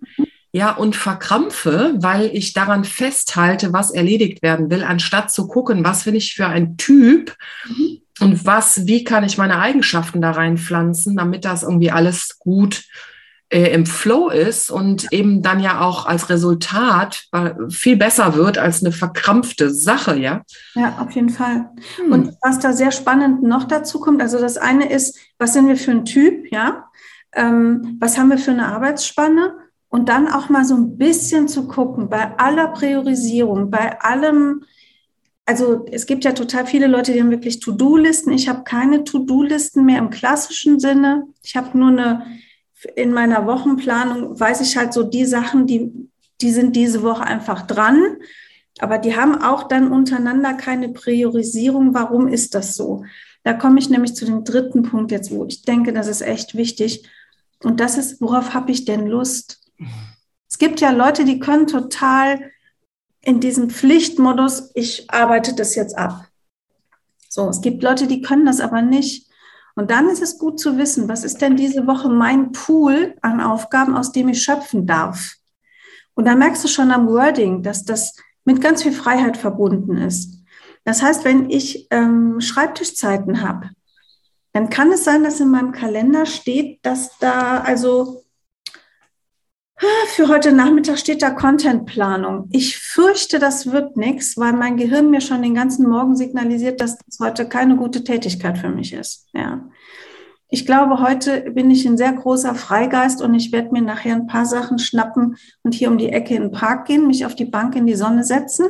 ja, 0.53 0.71
und 0.71 0.95
verkrampfe, 0.95 1.95
weil 1.97 2.29
ich 2.33 2.53
daran 2.53 2.83
festhalte, 2.83 3.71
was 3.71 3.91
erledigt 3.91 4.41
werden 4.41 4.69
will, 4.69 4.83
anstatt 4.83 5.31
zu 5.31 5.47
gucken, 5.47 5.85
was 5.85 6.03
bin 6.03 6.15
ich 6.15 6.33
für 6.33 6.47
ein 6.47 6.75
Typ 6.75 7.35
mhm. 7.67 8.01
und 8.19 8.45
was, 8.45 8.85
wie 8.85 9.05
kann 9.05 9.23
ich 9.23 9.37
meine 9.37 9.59
Eigenschaften 9.59 10.21
da 10.21 10.31
reinpflanzen, 10.31 11.15
damit 11.15 11.45
das 11.45 11.63
irgendwie 11.63 11.91
alles 11.91 12.37
gut 12.37 12.83
äh, 13.51 13.73
im 13.73 13.85
Flow 13.85 14.29
ist 14.29 14.71
und 14.71 15.11
eben 15.11 15.41
dann 15.41 15.61
ja 15.61 15.81
auch 15.81 16.05
als 16.05 16.29
Resultat 16.29 17.25
äh, 17.31 17.51
viel 17.69 17.95
besser 17.95 18.35
wird 18.35 18.57
als 18.57 18.83
eine 18.83 18.91
verkrampfte 18.91 19.69
Sache, 19.69 20.17
ja? 20.17 20.41
Ja, 20.73 20.97
auf 20.99 21.11
jeden 21.11 21.29
Fall. 21.29 21.69
Hm. 21.97 22.11
Und 22.11 22.33
was 22.41 22.59
da 22.59 22.73
sehr 22.73 22.91
spannend 22.91 23.43
noch 23.43 23.65
dazu 23.65 23.99
kommt, 23.99 24.21
also 24.21 24.39
das 24.39 24.57
eine 24.57 24.89
ist, 24.89 25.17
was 25.37 25.53
sind 25.53 25.67
wir 25.67 25.77
für 25.77 25.91
ein 25.91 26.03
Typ, 26.05 26.51
ja? 26.51 26.85
Ähm, 27.33 27.97
was 28.01 28.17
haben 28.17 28.29
wir 28.29 28.37
für 28.37 28.51
eine 28.51 28.67
Arbeitsspanne? 28.67 29.53
Und 29.91 30.07
dann 30.07 30.29
auch 30.29 30.47
mal 30.47 30.63
so 30.63 30.73
ein 30.73 30.97
bisschen 30.97 31.49
zu 31.49 31.67
gucken, 31.67 32.07
bei 32.07 32.39
aller 32.39 32.69
Priorisierung, 32.69 33.69
bei 33.69 33.99
allem, 33.99 34.63
also 35.45 35.85
es 35.91 36.05
gibt 36.05 36.23
ja 36.23 36.31
total 36.31 36.65
viele 36.65 36.87
Leute, 36.87 37.11
die 37.11 37.19
haben 37.19 37.29
wirklich 37.29 37.59
To-Do-Listen. 37.59 38.31
Ich 38.31 38.47
habe 38.47 38.63
keine 38.63 39.03
To-Do-Listen 39.03 39.83
mehr 39.83 39.99
im 39.99 40.09
klassischen 40.09 40.79
Sinne. 40.79 41.27
Ich 41.43 41.57
habe 41.57 41.77
nur 41.77 41.89
eine, 41.89 42.25
in 42.95 43.11
meiner 43.11 43.45
Wochenplanung 43.45 44.39
weiß 44.39 44.61
ich 44.61 44.77
halt 44.77 44.93
so 44.93 45.03
die 45.03 45.25
Sachen, 45.25 45.67
die, 45.67 45.91
die 46.39 46.51
sind 46.51 46.77
diese 46.77 47.03
Woche 47.03 47.23
einfach 47.23 47.67
dran. 47.67 48.15
Aber 48.79 48.97
die 48.97 49.17
haben 49.17 49.41
auch 49.41 49.67
dann 49.67 49.91
untereinander 49.91 50.53
keine 50.53 50.87
Priorisierung. 50.87 51.93
Warum 51.93 52.29
ist 52.29 52.55
das 52.55 52.75
so? 52.75 53.03
Da 53.43 53.51
komme 53.51 53.79
ich 53.79 53.89
nämlich 53.89 54.15
zu 54.15 54.23
dem 54.23 54.45
dritten 54.45 54.83
Punkt 54.83 55.11
jetzt, 55.11 55.31
wo 55.31 55.45
ich 55.45 55.63
denke, 55.63 55.91
das 55.91 56.07
ist 56.07 56.21
echt 56.21 56.55
wichtig. 56.55 57.05
Und 57.61 57.81
das 57.81 57.97
ist, 57.97 58.21
worauf 58.21 58.53
habe 58.53 58.71
ich 58.71 58.85
denn 58.85 59.05
Lust? 59.05 59.60
Es 60.49 60.57
gibt 60.57 60.81
ja 60.81 60.91
Leute, 60.91 61.25
die 61.25 61.39
können 61.39 61.67
total 61.67 62.51
in 63.21 63.39
diesem 63.39 63.69
Pflichtmodus, 63.69 64.71
ich 64.73 65.09
arbeite 65.11 65.55
das 65.55 65.75
jetzt 65.75 65.97
ab. 65.97 66.25
So, 67.29 67.47
es 67.49 67.61
gibt 67.61 67.83
Leute, 67.83 68.07
die 68.07 68.21
können 68.21 68.45
das 68.45 68.59
aber 68.59 68.81
nicht. 68.81 69.29
Und 69.75 69.89
dann 69.89 70.09
ist 70.09 70.21
es 70.21 70.37
gut 70.37 70.59
zu 70.59 70.77
wissen, 70.77 71.07
was 71.07 71.23
ist 71.23 71.41
denn 71.41 71.55
diese 71.55 71.87
Woche 71.87 72.09
mein 72.09 72.51
Pool 72.51 73.15
an 73.21 73.39
Aufgaben, 73.39 73.95
aus 73.95 74.11
dem 74.11 74.27
ich 74.29 74.43
schöpfen 74.43 74.85
darf. 74.85 75.35
Und 76.13 76.25
da 76.25 76.35
merkst 76.35 76.63
du 76.63 76.67
schon 76.67 76.91
am 76.91 77.07
Wording, 77.07 77.63
dass 77.63 77.85
das 77.85 78.15
mit 78.43 78.59
ganz 78.59 78.83
viel 78.83 78.91
Freiheit 78.91 79.37
verbunden 79.37 79.97
ist. 79.97 80.43
Das 80.83 81.01
heißt, 81.01 81.23
wenn 81.23 81.49
ich 81.49 81.87
ähm, 81.91 82.41
Schreibtischzeiten 82.41 83.41
habe, 83.41 83.69
dann 84.51 84.69
kann 84.69 84.91
es 84.91 85.05
sein, 85.05 85.23
dass 85.23 85.39
in 85.39 85.49
meinem 85.49 85.71
Kalender 85.71 86.25
steht, 86.25 86.85
dass 86.85 87.17
da 87.19 87.61
also 87.61 88.23
für 90.07 90.27
heute 90.27 90.51
Nachmittag 90.51 90.97
steht 90.97 91.21
da 91.21 91.31
Contentplanung. 91.31 92.47
Ich 92.51 92.77
fürchte, 92.77 93.39
das 93.39 93.71
wird 93.71 93.97
nichts, 93.97 94.37
weil 94.37 94.53
mein 94.53 94.77
Gehirn 94.77 95.09
mir 95.09 95.21
schon 95.21 95.41
den 95.41 95.55
ganzen 95.55 95.89
Morgen 95.89 96.15
signalisiert, 96.15 96.81
dass 96.81 96.97
das 96.97 97.19
heute 97.19 97.47
keine 97.47 97.75
gute 97.75 98.03
Tätigkeit 98.03 98.57
für 98.57 98.69
mich 98.69 98.93
ist. 98.93 99.27
Ja. 99.33 99.69
Ich 100.49 100.65
glaube, 100.65 100.99
heute 100.99 101.51
bin 101.51 101.71
ich 101.71 101.85
ein 101.85 101.97
sehr 101.97 102.11
großer 102.11 102.55
Freigeist 102.55 103.21
und 103.21 103.33
ich 103.33 103.51
werde 103.51 103.71
mir 103.71 103.81
nachher 103.81 104.15
ein 104.15 104.27
paar 104.27 104.45
Sachen 104.45 104.79
schnappen 104.79 105.37
und 105.63 105.73
hier 105.73 105.89
um 105.89 105.97
die 105.97 106.09
Ecke 106.09 106.35
in 106.35 106.41
den 106.43 106.51
Park 106.51 106.87
gehen, 106.87 107.07
mich 107.07 107.25
auf 107.25 107.35
die 107.35 107.45
Bank 107.45 107.75
in 107.75 107.85
die 107.85 107.95
Sonne 107.95 108.23
setzen 108.25 108.67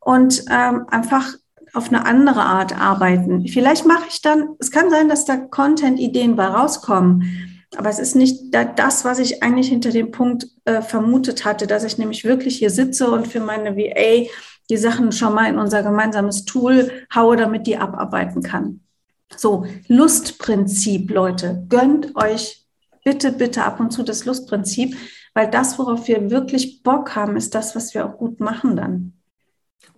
und 0.00 0.44
ähm, 0.48 0.86
einfach 0.88 1.34
auf 1.74 1.88
eine 1.88 2.06
andere 2.06 2.42
Art 2.42 2.80
arbeiten. 2.80 3.46
Vielleicht 3.48 3.84
mache 3.84 4.04
ich 4.08 4.22
dann, 4.22 4.50
es 4.58 4.70
kann 4.70 4.90
sein, 4.90 5.08
dass 5.08 5.24
da 5.24 5.36
Content-Ideen 5.36 6.36
bei 6.36 6.46
rauskommen. 6.46 7.47
Aber 7.76 7.90
es 7.90 7.98
ist 7.98 8.16
nicht 8.16 8.54
das, 8.76 9.04
was 9.04 9.18
ich 9.18 9.42
eigentlich 9.42 9.68
hinter 9.68 9.90
dem 9.90 10.10
Punkt 10.10 10.46
äh, 10.64 10.80
vermutet 10.80 11.44
hatte, 11.44 11.66
dass 11.66 11.84
ich 11.84 11.98
nämlich 11.98 12.24
wirklich 12.24 12.56
hier 12.56 12.70
sitze 12.70 13.10
und 13.10 13.28
für 13.28 13.40
meine 13.40 13.76
VA 13.76 14.26
die 14.70 14.76
Sachen 14.76 15.12
schon 15.12 15.34
mal 15.34 15.48
in 15.48 15.58
unser 15.58 15.82
gemeinsames 15.82 16.44
Tool 16.44 16.90
haue, 17.14 17.36
damit 17.36 17.66
die 17.66 17.76
abarbeiten 17.76 18.42
kann. 18.42 18.80
So, 19.36 19.66
Lustprinzip, 19.88 21.10
Leute. 21.10 21.64
Gönnt 21.68 22.16
euch 22.16 22.66
bitte, 23.04 23.32
bitte 23.32 23.64
ab 23.64 23.80
und 23.80 23.92
zu 23.92 24.02
das 24.02 24.24
Lustprinzip, 24.24 24.96
weil 25.34 25.50
das, 25.50 25.78
worauf 25.78 26.08
wir 26.08 26.30
wirklich 26.30 26.82
Bock 26.82 27.14
haben, 27.14 27.36
ist 27.36 27.54
das, 27.54 27.76
was 27.76 27.94
wir 27.94 28.06
auch 28.06 28.16
gut 28.16 28.40
machen 28.40 28.76
dann. 28.76 29.17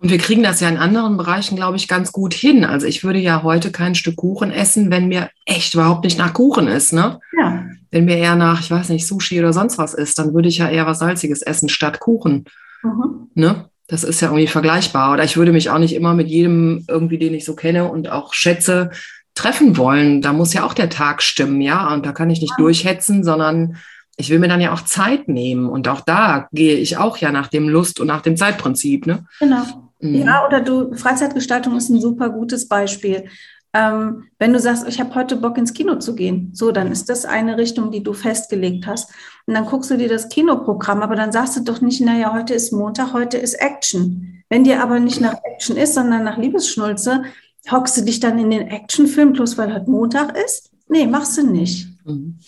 Und 0.01 0.09
wir 0.09 0.17
kriegen 0.17 0.41
das 0.41 0.59
ja 0.61 0.67
in 0.67 0.77
anderen 0.77 1.15
Bereichen, 1.15 1.55
glaube 1.55 1.77
ich, 1.77 1.87
ganz 1.87 2.11
gut 2.11 2.33
hin. 2.33 2.65
Also 2.65 2.87
ich 2.87 3.03
würde 3.03 3.19
ja 3.19 3.43
heute 3.43 3.71
kein 3.71 3.93
Stück 3.93 4.15
Kuchen 4.15 4.51
essen, 4.51 4.89
wenn 4.89 5.07
mir 5.07 5.29
echt 5.45 5.75
überhaupt 5.75 6.03
nicht 6.03 6.17
nach 6.17 6.33
Kuchen 6.33 6.67
ist. 6.67 6.91
Ne? 6.91 7.19
Ja. 7.37 7.65
Wenn 7.91 8.05
mir 8.05 8.17
eher 8.17 8.35
nach, 8.35 8.61
ich 8.61 8.71
weiß 8.71 8.89
nicht, 8.89 9.05
Sushi 9.05 9.37
oder 9.37 9.53
sonst 9.53 9.77
was 9.77 9.93
ist, 9.93 10.17
dann 10.17 10.33
würde 10.33 10.49
ich 10.49 10.57
ja 10.57 10.69
eher 10.69 10.87
was 10.87 10.99
Salziges 10.99 11.43
essen 11.43 11.69
statt 11.69 11.99
Kuchen. 11.99 12.45
Mhm. 12.81 13.27
Ne? 13.35 13.69
Das 13.87 14.03
ist 14.03 14.21
ja 14.21 14.29
irgendwie 14.29 14.47
vergleichbar. 14.47 15.13
Oder 15.13 15.23
ich 15.23 15.37
würde 15.37 15.51
mich 15.51 15.69
auch 15.69 15.77
nicht 15.77 15.93
immer 15.93 16.15
mit 16.15 16.29
jedem 16.29 16.83
irgendwie, 16.87 17.19
den 17.19 17.35
ich 17.35 17.45
so 17.45 17.55
kenne 17.55 17.91
und 17.91 18.09
auch 18.09 18.33
schätze, 18.33 18.89
treffen 19.35 19.77
wollen. 19.77 20.23
Da 20.23 20.33
muss 20.33 20.53
ja 20.53 20.65
auch 20.65 20.73
der 20.73 20.89
Tag 20.89 21.21
stimmen, 21.21 21.61
ja. 21.61 21.93
Und 21.93 22.07
da 22.07 22.11
kann 22.11 22.31
ich 22.31 22.41
nicht 22.41 22.55
ja. 22.57 22.63
durchhetzen, 22.63 23.23
sondern 23.23 23.77
ich 24.17 24.31
will 24.31 24.39
mir 24.39 24.47
dann 24.47 24.61
ja 24.61 24.73
auch 24.73 24.81
Zeit 24.81 25.27
nehmen. 25.27 25.69
Und 25.69 25.87
auch 25.87 26.01
da 26.01 26.47
gehe 26.51 26.77
ich 26.77 26.97
auch 26.97 27.17
ja 27.17 27.31
nach 27.31 27.47
dem 27.47 27.69
Lust 27.69 27.99
und 27.99 28.07
nach 28.07 28.21
dem 28.21 28.35
Zeitprinzip. 28.35 29.05
Ne? 29.05 29.25
Genau. 29.39 29.90
Mhm. 30.01 30.15
Ja, 30.15 30.45
oder 30.45 30.61
du, 30.61 30.93
Freizeitgestaltung 30.95 31.75
ist 31.77 31.89
ein 31.89 32.01
super 32.01 32.29
gutes 32.29 32.67
Beispiel. 32.67 33.25
Ähm, 33.73 34.25
wenn 34.37 34.51
du 34.51 34.59
sagst, 34.59 34.85
ich 34.87 34.99
habe 34.99 35.15
heute 35.15 35.37
Bock 35.37 35.57
ins 35.57 35.73
Kino 35.73 35.95
zu 35.95 36.13
gehen, 36.13 36.49
so, 36.53 36.71
dann 36.71 36.91
ist 36.91 37.09
das 37.09 37.25
eine 37.25 37.57
Richtung, 37.57 37.91
die 37.91 38.03
du 38.03 38.11
festgelegt 38.11 38.85
hast. 38.85 39.11
Und 39.45 39.53
dann 39.53 39.65
guckst 39.65 39.89
du 39.89 39.97
dir 39.97 40.09
das 40.09 40.27
Kinoprogramm, 40.27 41.01
aber 41.01 41.15
dann 41.15 41.31
sagst 41.31 41.55
du 41.55 41.61
doch 41.61 41.79
nicht, 41.79 42.01
naja, 42.01 42.33
heute 42.33 42.53
ist 42.53 42.73
Montag, 42.73 43.13
heute 43.13 43.37
ist 43.37 43.53
Action. 43.53 44.43
Wenn 44.49 44.65
dir 44.65 44.83
aber 44.83 44.99
nicht 44.99 45.21
nach 45.21 45.35
Action 45.43 45.77
ist, 45.77 45.93
sondern 45.93 46.25
nach 46.25 46.37
Liebesschnulze, 46.37 47.23
hockst 47.71 47.95
du 47.97 48.01
dich 48.01 48.19
dann 48.19 48.39
in 48.39 48.49
den 48.49 48.67
Actionfilm, 48.67 49.33
bloß 49.33 49.57
weil 49.57 49.73
heute 49.73 49.89
Montag 49.89 50.37
ist? 50.37 50.71
Nee, 50.89 51.07
machst 51.07 51.37
du 51.37 51.47
nicht. 51.47 51.87
Mhm. 52.03 52.39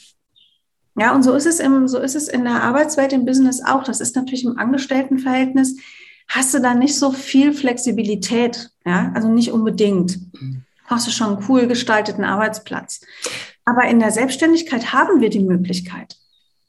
Ja, 0.96 1.16
und 1.16 1.24
so 1.24 1.34
ist 1.34 1.48
es 1.48 1.60
im, 1.60 1.88
so 1.88 1.98
ist 1.98 2.16
es 2.16 2.28
in 2.28 2.44
der 2.44 2.62
Arbeitswelt, 2.62 3.14
im 3.14 3.26
Business 3.26 3.64
auch. 3.66 3.84
Das 3.84 4.00
ist 4.00 4.16
natürlich 4.16 4.44
im 4.44 4.58
Angestelltenverhältnis, 4.58 5.78
hast 6.28 6.54
du 6.54 6.60
da 6.60 6.74
nicht 6.74 6.96
so 6.96 7.12
viel 7.12 7.54
Flexibilität. 7.54 8.70
Ja, 8.86 9.12
also 9.14 9.30
nicht 9.30 9.52
unbedingt. 9.52 10.18
Mhm. 10.34 10.64
Hast 10.86 11.08
du 11.08 11.12
schon 11.12 11.38
einen 11.38 11.46
cool 11.48 11.68
gestalteten 11.68 12.24
Arbeitsplatz. 12.24 13.02
Aber 13.66 13.86
in 13.86 14.00
der 14.00 14.12
Selbstständigkeit 14.12 14.92
haben 14.92 15.22
wir 15.22 15.30
die 15.30 15.40
Möglichkeit. 15.40 16.18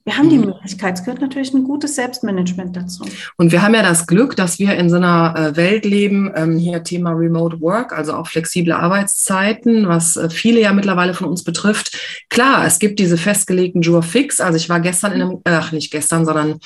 Wir 0.07 0.19
haben 0.19 0.29
die 0.29 0.37
mhm. 0.37 0.47
Möglichkeit. 0.47 0.99
Es 0.99 1.05
gehört 1.05 1.23
natürlich 1.23 1.55
ein 1.55 1.64
gutes 1.64 1.95
Selbstmanagement 1.95 2.77
dazu. 2.77 3.07
Und 3.38 3.53
wir 3.53 3.62
haben 3.62 3.75
ja 3.75 3.83
das 3.83 4.07
Glück, 4.07 4.37
dass 4.37 4.59
wir 4.59 4.75
in 4.77 4.90
so 4.90 4.97
einer 4.97 5.35
äh, 5.35 5.57
Welt 5.57 5.87
leben, 5.87 6.31
ähm, 6.37 6.59
hier 6.59 6.83
Thema 6.83 7.12
Remote 7.12 7.62
Work, 7.62 7.97
also 7.97 8.12
auch 8.12 8.27
flexible 8.27 8.73
Arbeitszeiten, 8.73 9.88
was 9.88 10.17
äh, 10.17 10.29
viele 10.29 10.61
ja 10.61 10.75
mittlerweile 10.75 11.14
von 11.14 11.29
uns 11.29 11.43
betrifft. 11.43 11.97
Klar, 12.29 12.67
es 12.67 12.79
gibt 12.79 12.99
diese 12.99 13.17
festgelegten 13.17 13.81
Jour 13.81 14.03
fix. 14.03 14.40
Also 14.40 14.57
ich 14.57 14.69
war 14.69 14.81
gestern 14.81 15.12
in 15.12 15.23
einem, 15.23 15.40
ach 15.45 15.73
nicht 15.73 15.90
gestern, 15.90 16.27
sondern 16.27 16.61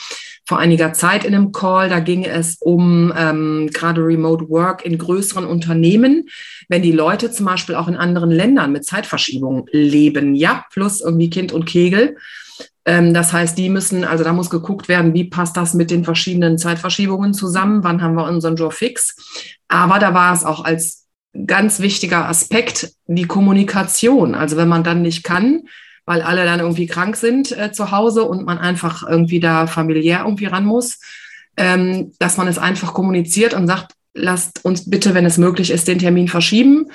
vor 0.48 0.58
einiger 0.58 0.94
Zeit 0.94 1.26
in 1.26 1.34
einem 1.34 1.52
Call, 1.52 1.90
da 1.90 2.00
ging 2.00 2.24
es 2.24 2.56
um 2.58 3.12
ähm, 3.14 3.68
gerade 3.74 4.00
Remote 4.00 4.48
Work 4.48 4.82
in 4.82 4.96
größeren 4.96 5.44
Unternehmen, 5.44 6.26
wenn 6.70 6.80
die 6.80 6.92
Leute 6.92 7.30
zum 7.30 7.44
Beispiel 7.44 7.74
auch 7.74 7.86
in 7.86 7.96
anderen 7.96 8.30
Ländern 8.30 8.72
mit 8.72 8.86
Zeitverschiebung 8.86 9.68
leben, 9.72 10.34
ja, 10.34 10.64
plus 10.72 11.02
irgendwie 11.02 11.28
Kind 11.28 11.52
und 11.52 11.66
Kegel 11.66 12.16
ähm, 12.86 13.12
das 13.12 13.34
heißt, 13.34 13.58
die 13.58 13.68
müssen, 13.68 14.04
also 14.04 14.24
da 14.24 14.32
muss 14.32 14.48
geguckt 14.48 14.88
werden, 14.88 15.12
wie 15.12 15.24
passt 15.24 15.58
das 15.58 15.74
mit 15.74 15.90
den 15.90 16.04
verschiedenen 16.04 16.56
Zeitverschiebungen 16.56 17.34
zusammen, 17.34 17.84
wann 17.84 18.00
haben 18.00 18.14
wir 18.14 18.24
unseren 18.24 18.56
Job 18.56 18.72
fix. 18.72 19.58
Aber 19.68 19.98
da 19.98 20.14
war 20.14 20.32
es 20.32 20.44
auch 20.44 20.64
als 20.64 21.06
ganz 21.46 21.80
wichtiger 21.80 22.26
Aspekt 22.26 22.94
die 23.06 23.26
Kommunikation. 23.26 24.34
Also 24.34 24.56
wenn 24.56 24.68
man 24.68 24.84
dann 24.84 25.02
nicht 25.02 25.22
kann, 25.22 25.64
weil 26.08 26.22
alle 26.22 26.46
dann 26.46 26.60
irgendwie 26.60 26.86
krank 26.86 27.16
sind 27.16 27.52
äh, 27.52 27.70
zu 27.70 27.90
Hause 27.90 28.24
und 28.24 28.46
man 28.46 28.56
einfach 28.56 29.06
irgendwie 29.06 29.40
da 29.40 29.66
familiär 29.66 30.20
irgendwie 30.24 30.46
ran 30.46 30.64
muss, 30.64 31.00
ähm, 31.58 32.12
dass 32.18 32.38
man 32.38 32.48
es 32.48 32.56
einfach 32.56 32.94
kommuniziert 32.94 33.52
und 33.52 33.66
sagt, 33.66 33.92
lasst 34.14 34.64
uns 34.64 34.88
bitte, 34.88 35.12
wenn 35.12 35.26
es 35.26 35.36
möglich 35.36 35.70
ist, 35.70 35.86
den 35.86 35.98
Termin 35.98 36.26
verschieben. 36.26 36.86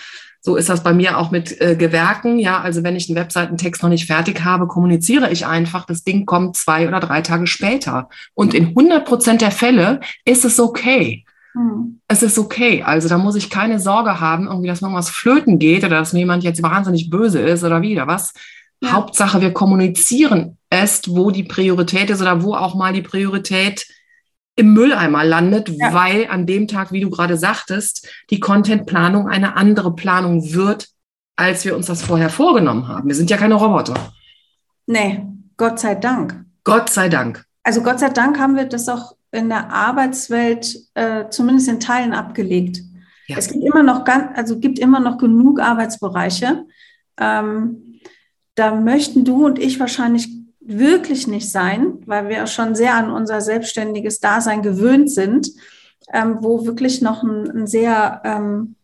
So 0.41 0.55
ist 0.55 0.67
das 0.67 0.81
bei 0.81 0.93
mir 0.93 1.19
auch 1.19 1.29
mit 1.29 1.61
äh, 1.61 1.75
Gewerken. 1.75 2.39
Ja, 2.39 2.59
also 2.61 2.83
wenn 2.83 2.95
ich 2.95 3.07
einen 3.07 3.15
Webseitentext 3.15 3.83
noch 3.83 3.89
nicht 3.91 4.07
fertig 4.07 4.43
habe, 4.43 4.65
kommuniziere 4.65 5.31
ich 5.31 5.45
einfach, 5.45 5.85
das 5.85 6.03
Ding 6.03 6.25
kommt 6.25 6.57
zwei 6.57 6.87
oder 6.87 6.99
drei 6.99 7.21
Tage 7.21 7.45
später. 7.45 8.09
Und 8.33 8.55
in 8.55 8.69
100 8.69 9.05
Prozent 9.05 9.41
der 9.41 9.51
Fälle 9.51 9.99
ist 10.25 10.43
es 10.43 10.59
okay. 10.59 11.23
Hm. 11.53 11.99
Es 12.07 12.23
ist 12.23 12.39
okay. 12.39 12.81
Also 12.81 13.07
da 13.07 13.19
muss 13.19 13.35
ich 13.35 13.51
keine 13.51 13.79
Sorge 13.79 14.19
haben, 14.19 14.47
irgendwie, 14.47 14.69
dass 14.69 14.81
irgendwas 14.81 15.11
flöten 15.11 15.59
geht 15.59 15.83
oder 15.83 15.99
dass 15.99 16.13
mir 16.13 16.19
jemand 16.19 16.43
jetzt 16.43 16.63
wahnsinnig 16.63 17.11
böse 17.11 17.39
ist 17.39 17.63
oder 17.63 17.83
wieder 17.83 18.07
was. 18.07 18.33
Ja. 18.83 18.91
Hauptsache, 18.91 19.41
wir 19.41 19.53
kommunizieren 19.53 20.57
es, 20.69 21.01
wo 21.07 21.31
die 21.31 21.43
Priorität 21.43 22.09
ist 22.09 22.21
oder 22.21 22.43
wo 22.43 22.53
auch 22.53 22.75
mal 22.75 22.93
die 22.93 23.01
Priorität 23.01 23.87
im 24.55 24.73
Mülleimer 24.73 25.23
landet, 25.23 25.69
ja. 25.69 25.93
weil 25.93 26.27
an 26.27 26.45
dem 26.45 26.67
Tag, 26.67 26.91
wie 26.91 26.99
du 26.99 27.09
gerade 27.09 27.37
sagtest, 27.37 28.07
die 28.29 28.39
Contentplanung 28.39 29.27
eine 29.27 29.55
andere 29.55 29.95
Planung 29.95 30.53
wird, 30.53 30.89
als 31.35 31.65
wir 31.65 31.75
uns 31.75 31.87
das 31.87 32.03
vorher 32.03 32.29
vorgenommen 32.29 32.87
haben. 32.87 33.07
Wir 33.07 33.15
sind 33.15 33.29
ja 33.29 33.37
keine 33.37 33.55
Roboter. 33.55 33.95
Nee, 34.85 35.25
Gott 35.57 35.79
sei 35.79 35.95
Dank. 35.95 36.45
Gott 36.63 36.89
sei 36.89 37.09
Dank. 37.09 37.45
Also 37.63 37.81
Gott 37.81 37.99
sei 37.99 38.09
Dank 38.09 38.37
haben 38.37 38.55
wir 38.55 38.65
das 38.65 38.89
auch 38.89 39.15
in 39.31 39.49
der 39.49 39.71
Arbeitswelt 39.71 40.75
äh, 40.93 41.29
zumindest 41.29 41.69
in 41.69 41.79
Teilen 41.79 42.13
abgelegt. 42.13 42.81
Ja. 43.27 43.37
Es 43.37 43.49
gibt 43.49 43.63
immer 43.63 43.81
noch 43.81 44.03
ganz, 44.03 44.37
also 44.37 44.59
gibt 44.59 44.77
immer 44.77 44.99
noch 44.99 45.17
genug 45.17 45.59
Arbeitsbereiche. 45.59 46.65
Ähm, 47.17 47.92
da 48.55 48.75
möchten 48.75 49.25
du 49.25 49.45
und 49.45 49.59
ich 49.59 49.79
wahrscheinlich 49.79 50.29
wirklich 50.59 51.27
nicht 51.27 51.51
sein, 51.51 51.99
weil 52.05 52.29
wir 52.29 52.47
schon 52.47 52.75
sehr 52.75 52.95
an 52.95 53.11
unser 53.11 53.41
selbstständiges 53.41 54.19
Dasein 54.19 54.61
gewöhnt 54.61 55.11
sind, 55.11 55.49
ähm, 56.13 56.37
wo 56.41 56.65
wirklich 56.65 57.01
noch 57.01 57.23
ein, 57.23 57.49
ein 57.49 57.67
sehr, 57.67 58.21
ähm, 58.23 58.75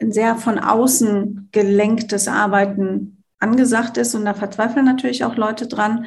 ein 0.00 0.12
sehr 0.12 0.36
von 0.36 0.58
außen 0.58 1.48
gelenktes 1.50 2.28
Arbeiten 2.28 3.24
angesagt 3.40 3.96
ist. 3.96 4.14
Und 4.14 4.24
da 4.24 4.34
verzweifeln 4.34 4.84
natürlich 4.84 5.24
auch 5.24 5.36
Leute 5.36 5.66
dran. 5.66 6.06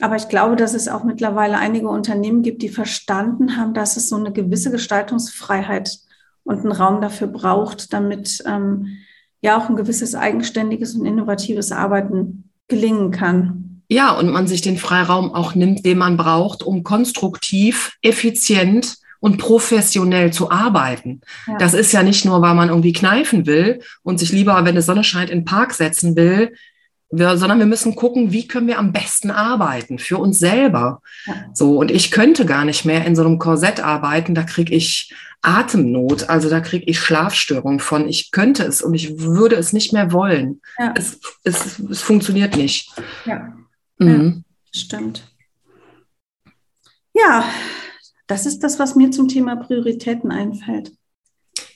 Aber 0.00 0.16
ich 0.16 0.28
glaube, 0.28 0.56
dass 0.56 0.74
es 0.74 0.88
auch 0.88 1.04
mittlerweile 1.04 1.58
einige 1.58 1.88
Unternehmen 1.88 2.42
gibt, 2.42 2.62
die 2.62 2.68
verstanden 2.68 3.56
haben, 3.56 3.74
dass 3.74 3.96
es 3.96 4.08
so 4.08 4.16
eine 4.16 4.32
gewisse 4.32 4.70
Gestaltungsfreiheit 4.70 5.98
und 6.42 6.60
einen 6.60 6.72
Raum 6.72 7.00
dafür 7.00 7.28
braucht, 7.28 7.92
damit 7.92 8.42
ähm, 8.46 8.98
ja 9.44 9.58
auch 9.58 9.68
ein 9.68 9.76
gewisses 9.76 10.14
eigenständiges 10.14 10.94
und 10.94 11.04
innovatives 11.04 11.70
Arbeiten 11.70 12.44
gelingen 12.66 13.10
kann. 13.10 13.82
Ja, 13.90 14.12
und 14.12 14.32
man 14.32 14.46
sich 14.46 14.62
den 14.62 14.78
Freiraum 14.78 15.34
auch 15.34 15.54
nimmt, 15.54 15.84
den 15.84 15.98
man 15.98 16.16
braucht, 16.16 16.62
um 16.62 16.82
konstruktiv, 16.82 17.92
effizient 18.00 18.96
und 19.20 19.36
professionell 19.36 20.32
zu 20.32 20.50
arbeiten. 20.50 21.20
Ja. 21.46 21.58
Das 21.58 21.74
ist 21.74 21.92
ja 21.92 22.02
nicht 22.02 22.24
nur, 22.24 22.40
weil 22.40 22.54
man 22.54 22.70
irgendwie 22.70 22.94
kneifen 22.94 23.44
will 23.44 23.80
und 24.02 24.18
sich 24.18 24.32
lieber, 24.32 24.64
wenn 24.64 24.76
die 24.76 24.80
Sonne 24.80 25.04
scheint, 25.04 25.28
in 25.28 25.40
den 25.40 25.44
Park 25.44 25.74
setzen 25.74 26.16
will, 26.16 26.54
wir, 27.10 27.36
sondern 27.36 27.58
wir 27.58 27.66
müssen 27.66 27.94
gucken, 27.94 28.32
wie 28.32 28.48
können 28.48 28.66
wir 28.66 28.78
am 28.78 28.92
besten 28.92 29.30
arbeiten 29.30 29.98
für 29.98 30.16
uns 30.16 30.38
selber. 30.38 31.02
Ja. 31.26 31.34
So, 31.52 31.76
und 31.76 31.90
ich 31.90 32.10
könnte 32.10 32.46
gar 32.46 32.64
nicht 32.64 32.86
mehr 32.86 33.04
in 33.04 33.14
so 33.14 33.22
einem 33.22 33.38
Korsett 33.38 33.78
arbeiten, 33.78 34.34
da 34.34 34.42
kriege 34.42 34.74
ich 34.74 35.12
Atemnot, 35.44 36.28
also 36.28 36.48
da 36.48 36.60
kriege 36.60 36.86
ich 36.86 36.98
Schlafstörungen 36.98 37.80
von. 37.80 38.08
Ich 38.08 38.30
könnte 38.30 38.64
es 38.64 38.82
und 38.82 38.94
ich 38.94 39.18
würde 39.18 39.56
es 39.56 39.72
nicht 39.72 39.92
mehr 39.92 40.12
wollen. 40.12 40.60
Ja. 40.78 40.94
Es, 40.96 41.20
es, 41.44 41.78
es 41.78 42.02
funktioniert 42.02 42.56
nicht. 42.56 42.90
Ja. 43.24 43.54
Mhm. 43.98 44.44
Ja, 44.46 44.80
stimmt. 44.80 45.30
Ja, 47.12 47.44
das 48.26 48.46
ist 48.46 48.60
das, 48.60 48.78
was 48.78 48.96
mir 48.96 49.10
zum 49.10 49.28
Thema 49.28 49.56
Prioritäten 49.56 50.30
einfällt. 50.30 50.92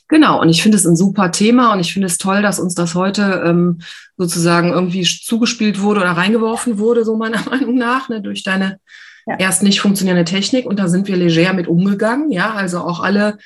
Genau, 0.09 0.41
und 0.41 0.49
ich 0.49 0.63
finde 0.63 0.79
es 0.79 0.87
ein 0.87 0.97
super 0.97 1.31
Thema 1.31 1.75
und 1.75 1.81
ich 1.81 1.93
finde 1.93 2.07
es 2.07 2.17
toll, 2.17 2.41
dass 2.41 2.59
uns 2.59 2.75
das 2.75 2.95
heute 2.95 3.43
ähm, 3.45 3.81
sozusagen 4.17 4.71
irgendwie 4.71 5.03
zugespielt 5.03 5.83
wurde 5.83 6.01
oder 6.01 6.13
reingeworfen 6.13 6.79
wurde, 6.79 7.05
so 7.05 7.17
meiner 7.17 7.45
Meinung 7.51 7.77
nach, 7.77 8.09
ne, 8.09 8.23
durch 8.23 8.43
deine 8.43 8.81
ja. 9.29 9.37
erst 9.39 9.63
nicht 9.63 9.81
funktionierende 9.81 10.25
Technik. 10.25 10.67
Und 10.67 10.79
da 10.79 10.89
sind 10.89 11.09
wir 11.09 11.17
leger 11.17 11.53
mit 11.53 11.69
umgegangen. 11.69 12.31
Ja, 12.31 12.55
also 12.55 12.81
auch 12.81 13.01
alle 13.01 13.39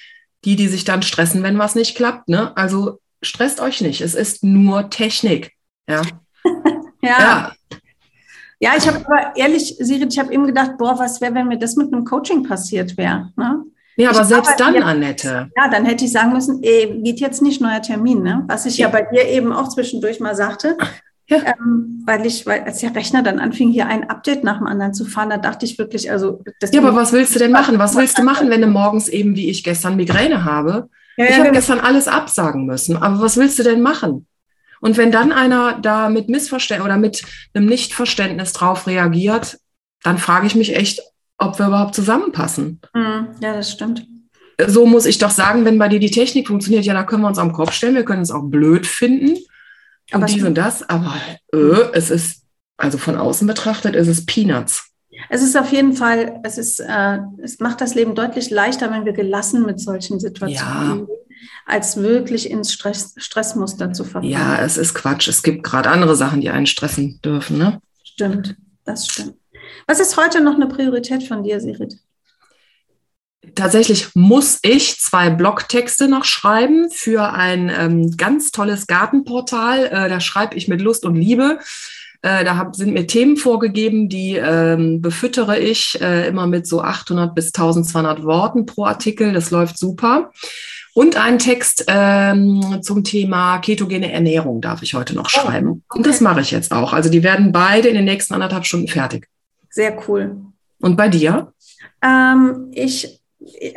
die, 0.45 0.57
die 0.57 0.69
sich 0.69 0.85
dann 0.85 1.03
stressen, 1.03 1.43
wenn 1.43 1.59
was 1.59 1.75
nicht 1.75 1.97
klappt. 1.97 2.29
Ne? 2.29 2.57
Also 2.57 2.99
stresst 3.23 3.61
euch 3.61 3.81
nicht. 3.81 4.01
Es 4.01 4.15
ist 4.15 4.43
nur 4.43 4.91
Technik. 4.91 5.53
Ja. 5.89 6.03
ja. 7.03 7.19
ja. 7.19 7.53
Ja, 8.61 8.75
ich 8.79 8.87
habe 8.87 9.05
aber 9.05 9.37
ehrlich, 9.37 9.75
Sirit, 9.81 10.13
ich 10.13 10.21
habe 10.21 10.33
eben 10.33 10.47
gedacht, 10.47 10.79
boah, 10.79 10.97
was 10.97 11.21
wäre, 11.21 11.35
wenn 11.35 11.49
mir 11.49 11.59
das 11.59 11.75
mit 11.75 11.93
einem 11.93 12.05
Coaching 12.05 12.45
passiert 12.45 12.97
wäre? 12.97 13.33
Ne? 13.37 13.65
Ja, 13.97 14.11
aber 14.11 14.21
ich 14.21 14.27
selbst 14.27 14.61
dann, 14.61 14.75
jetzt, 14.75 14.85
Annette. 14.85 15.51
Ja, 15.57 15.69
dann 15.69 15.85
hätte 15.85 16.05
ich 16.05 16.13
sagen 16.13 16.33
müssen, 16.33 16.63
ey, 16.63 17.03
geht 17.03 17.19
jetzt 17.19 17.43
nicht 17.43 17.61
neuer 17.61 17.83
Termin, 17.83 18.23
ne? 18.23 18.45
Was 18.47 18.65
ich 18.65 18.79
ja, 18.79 18.87
ja 18.87 18.93
bei 18.93 19.03
dir 19.03 19.27
eben 19.27 19.53
auch 19.53 19.69
zwischendurch 19.69 20.21
mal 20.21 20.37
sagte. 20.37 20.79
Ja. 21.33 21.55
Ähm, 21.59 22.03
weil 22.07 22.27
ich, 22.27 22.47
weil 22.47 22.63
als 22.63 22.81
der 22.81 22.95
Rechner 22.95 23.23
dann 23.23 23.39
anfing, 23.39 23.71
hier 23.71 23.87
ein 23.87 24.09
Update 24.11 24.45
nach 24.45 24.59
dem 24.59 24.67
anderen 24.67 24.95
zu 24.95 25.05
fahren, 25.05 25.31
da 25.31 25.39
dachte 25.39 25.65
ich 25.65 25.79
wirklich, 25.79 26.11
also. 26.11 26.43
ja, 26.73 26.81
aber 26.81 26.95
was 26.95 27.13
willst 27.13 27.35
du 27.35 27.39
denn 27.39 27.53
machen? 27.53 27.79
Was 27.79 27.97
willst 27.97 28.19
du 28.19 28.23
machen, 28.23 28.51
wenn 28.51 28.61
du 28.61 28.67
morgens 28.67 29.09
eben, 29.09 29.37
wie 29.37 29.51
ich 29.51 29.65
gestern, 29.65 29.97
Migräne 29.97 30.45
habe? 30.45 30.89
Ja, 31.17 31.27
ich 31.27 31.33
habe 31.33 31.43
genau. 31.45 31.55
gestern 31.55 31.81
alles 31.81 32.09
absagen 32.09 32.67
müssen. 32.67 32.97
Aber 32.97 33.21
was 33.21 33.37
willst 33.37 33.59
du 33.59 33.63
denn 33.63 33.83
machen? 33.83 34.27
Und 34.81 34.97
wenn 34.97 35.13
dann 35.13 35.31
einer 35.31 35.79
da 35.81 36.09
mit 36.09 36.29
Missverständnis 36.29 36.85
oder 36.85 36.97
mit 36.97 37.23
einem 37.55 37.67
Nichtverständnis 37.67 38.53
drauf 38.53 38.87
reagiert, 38.87 39.59
dann 40.03 40.19
frage 40.19 40.47
ich 40.47 40.55
mich 40.55 40.75
echt, 40.75 41.01
ob 41.39 41.59
wir 41.59 41.69
überhaupt 41.69 41.95
zusammenpassen. 41.95 42.81
Mhm. 42.95 43.29
Ja, 43.41 43.55
das 43.55 43.71
stimmt. 43.71 44.07
So 44.67 44.87
muss 44.87 45.07
ich 45.07 45.19
doch 45.19 45.31
sagen, 45.31 45.65
wenn 45.65 45.79
bei 45.79 45.89
dir 45.89 46.01
die 46.01 46.11
Technik 46.11 46.49
funktioniert, 46.49 46.85
ja, 46.85 46.95
da 46.95 47.05
können 47.05 47.23
wir 47.23 47.29
uns 47.29 47.39
am 47.39 47.53
Kopf 47.53 47.73
stellen, 47.73 47.95
wir 47.95 48.05
können 48.05 48.23
es 48.23 48.31
auch 48.31 48.43
blöd 48.43 48.87
finden 48.87 49.37
und 50.13 50.31
dies 50.31 50.45
und 50.45 50.55
das, 50.55 50.89
aber 50.89 51.15
äh, 51.53 51.91
es 51.93 52.11
ist, 52.11 52.43
also 52.77 52.99
von 52.99 53.17
außen 53.17 53.47
betrachtet, 53.47 53.95
ist 53.95 54.09
es 54.09 54.27
Peanuts. 54.27 54.93
Es 55.29 55.43
ist 55.43 55.57
auf 55.57 55.73
jeden 55.73 55.93
Fall, 55.93 56.41
es 56.43 56.59
ist, 56.59 56.81
äh, 56.81 57.19
es 57.43 57.61
macht 57.61 57.81
das 57.81 57.95
Leben 57.95 58.15
deutlich 58.15 58.51
leichter, 58.51 58.91
wenn 58.91 59.05
wir 59.05 59.13
gelassen 59.13 59.65
mit 59.65 59.81
solchen 59.81 60.21
Situationen 60.21 61.07
ja. 61.09 61.15
als 61.67 61.97
wirklich 61.97 62.51
ins 62.51 62.73
Stress, 62.73 63.15
Stressmuster 63.17 63.93
zu 63.93 64.05
verfallen. 64.05 64.33
Ja, 64.33 64.59
es 64.59 64.77
ist 64.77 64.95
Quatsch. 64.95 65.29
Es 65.29 65.43
gibt 65.43 65.63
gerade 65.65 65.91
andere 65.91 66.17
Sachen, 66.17 66.41
die 66.41 66.51
einen 66.51 66.67
stressen 66.67 67.21
dürfen, 67.23 67.59
ne? 67.59 67.81
Stimmt, 68.03 68.57
das 68.85 69.07
stimmt. 69.07 69.35
Was 69.87 70.01
ist 70.01 70.17
heute 70.17 70.43
noch 70.43 70.55
eine 70.55 70.67
Priorität 70.67 71.23
von 71.25 71.43
dir, 71.43 71.61
Sirit? 71.61 71.99
Tatsächlich 73.55 74.15
muss 74.15 74.61
ich 74.63 75.01
zwei 75.01 75.29
Blogtexte 75.29 76.09
noch 76.09 76.25
schreiben 76.25 76.91
für 76.91 77.33
ein 77.33 77.73
ähm, 77.77 78.17
ganz 78.17 78.53
tolles 78.53 78.87
Gartenportal. 78.87 79.87
Äh, 79.87 80.09
da 80.09 80.21
schreibe 80.21 80.55
ich 80.57 80.69
mit 80.69 80.81
Lust 80.81 81.05
und 81.05 81.17
Liebe. 81.17 81.59
Äh, 82.23 82.45
da 82.45 82.57
hab, 82.57 82.77
sind 82.77 82.95
mir 82.95 83.07
Themen 83.09 83.37
vorgegeben, 83.37 84.09
die 84.09 84.37
ähm, 84.37 85.03
befüttere 85.03 85.59
ich 85.59 86.01
äh, 86.01 86.29
immer 86.29 86.47
mit 86.47 86.69
so 86.69 86.83
800 86.83 87.35
bis 87.35 87.47
1200 87.47 88.23
Worten 88.23 88.65
pro 88.65 88.85
Artikel. 88.85 89.33
Das 89.33 89.51
läuft 89.51 89.77
super. 89.77 90.31
Und 90.95 91.17
einen 91.17 91.39
Text 91.39 91.87
ähm, 91.89 92.81
zum 92.83 93.03
Thema 93.03 93.59
ketogene 93.59 94.13
Ernährung 94.13 94.61
darf 94.61 94.83
ich 94.83 94.95
heute 94.95 95.15
noch 95.15 95.27
oh, 95.27 95.41
schreiben. 95.41 95.83
Okay. 95.89 95.99
Und 95.99 96.07
das 96.07 96.21
mache 96.21 96.43
ich 96.43 96.53
jetzt 96.53 96.71
auch. 96.71 96.93
Also 96.93 97.11
die 97.11 97.25
werden 97.25 97.51
beide 97.51 97.89
in 97.89 97.95
den 97.95 98.05
nächsten 98.05 98.35
anderthalb 98.35 98.67
Stunden 98.67 98.89
fertig. 98.89 99.27
Sehr 99.71 99.97
cool. 100.07 100.37
Und 100.81 100.97
bei 100.97 101.09
dir? 101.09 101.53
Ähm, 102.03 102.69
ich, 102.73 103.22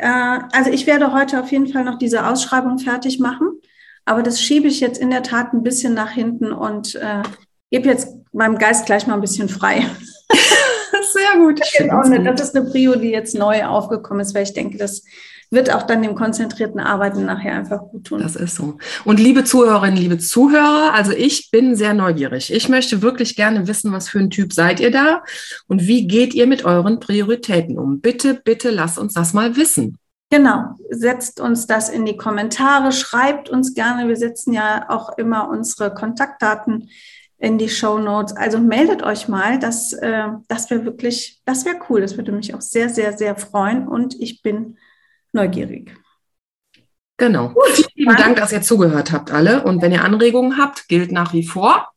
also 0.00 0.70
ich 0.70 0.86
werde 0.86 1.12
heute 1.12 1.40
auf 1.40 1.50
jeden 1.50 1.68
Fall 1.68 1.84
noch 1.84 1.98
diese 1.98 2.26
Ausschreibung 2.26 2.78
fertig 2.78 3.18
machen. 3.18 3.60
Aber 4.04 4.22
das 4.22 4.40
schiebe 4.40 4.68
ich 4.68 4.80
jetzt 4.80 4.98
in 4.98 5.10
der 5.10 5.22
Tat 5.22 5.52
ein 5.52 5.62
bisschen 5.62 5.92
nach 5.94 6.10
hinten 6.10 6.52
und 6.52 6.94
äh, 6.94 7.22
gebe 7.70 7.88
jetzt 7.88 8.16
meinem 8.32 8.56
Geist 8.56 8.86
gleich 8.86 9.06
mal 9.06 9.14
ein 9.14 9.20
bisschen 9.20 9.48
frei. 9.48 9.84
Gut. 11.36 11.60
Das 11.60 11.72
ist, 11.74 11.90
eine, 11.90 12.24
das 12.24 12.40
ist 12.40 12.56
eine 12.56 12.68
Prio, 12.68 12.96
die 12.96 13.10
jetzt 13.10 13.34
neu 13.34 13.64
aufgekommen 13.64 14.20
ist, 14.20 14.34
weil 14.34 14.44
ich 14.44 14.54
denke, 14.54 14.78
das 14.78 15.02
wird 15.50 15.72
auch 15.72 15.82
dann 15.82 16.02
dem 16.02 16.14
konzentrierten 16.14 16.80
Arbeiten 16.80 17.24
nachher 17.24 17.54
einfach 17.54 17.78
gut 17.78 18.04
tun. 18.04 18.20
Das 18.20 18.36
ist 18.36 18.56
so. 18.56 18.78
Und 19.04 19.20
liebe 19.20 19.44
Zuhörerinnen, 19.44 19.96
liebe 19.96 20.18
Zuhörer, 20.18 20.92
also 20.92 21.12
ich 21.12 21.50
bin 21.50 21.76
sehr 21.76 21.94
neugierig. 21.94 22.52
Ich 22.52 22.68
möchte 22.68 23.00
wirklich 23.02 23.36
gerne 23.36 23.68
wissen, 23.68 23.92
was 23.92 24.08
für 24.08 24.18
ein 24.18 24.30
Typ 24.30 24.52
seid 24.52 24.80
ihr 24.80 24.90
da 24.90 25.22
und 25.68 25.86
wie 25.86 26.08
geht 26.08 26.34
ihr 26.34 26.46
mit 26.46 26.64
euren 26.64 26.98
Prioritäten 26.98 27.78
um? 27.78 28.00
Bitte, 28.00 28.40
bitte 28.42 28.70
lasst 28.70 28.98
uns 28.98 29.14
das 29.14 29.34
mal 29.34 29.56
wissen. 29.56 29.98
Genau, 30.30 30.74
setzt 30.90 31.40
uns 31.40 31.68
das 31.68 31.88
in 31.88 32.04
die 32.04 32.16
Kommentare, 32.16 32.90
schreibt 32.90 33.48
uns 33.48 33.74
gerne. 33.74 34.08
Wir 34.08 34.16
setzen 34.16 34.52
ja 34.52 34.86
auch 34.88 35.16
immer 35.18 35.48
unsere 35.48 35.94
Kontaktdaten 35.94 36.88
in 37.38 37.58
die 37.58 37.68
Show 37.68 37.98
Notes. 37.98 38.34
Also 38.36 38.58
meldet 38.58 39.02
euch 39.02 39.28
mal, 39.28 39.58
das, 39.58 39.92
äh, 39.92 40.28
das 40.48 40.70
wäre 40.70 40.84
wirklich, 40.84 41.40
das 41.44 41.64
wäre 41.64 41.76
cool. 41.88 42.00
Das 42.00 42.16
würde 42.16 42.32
mich 42.32 42.54
auch 42.54 42.60
sehr, 42.60 42.88
sehr, 42.88 43.16
sehr 43.16 43.36
freuen 43.36 43.86
und 43.86 44.14
ich 44.20 44.42
bin 44.42 44.78
neugierig. 45.32 45.94
Genau. 47.18 47.48
Gut, 47.48 47.88
Vielen 47.94 48.16
Dank, 48.16 48.36
dass 48.36 48.52
ihr 48.52 48.62
zugehört 48.62 49.12
habt 49.12 49.30
alle. 49.30 49.64
Und 49.64 49.80
wenn 49.80 49.92
ihr 49.92 50.04
Anregungen 50.04 50.58
habt, 50.58 50.88
gilt 50.88 51.12
nach 51.12 51.32
wie 51.32 51.46
vor, 51.46 51.88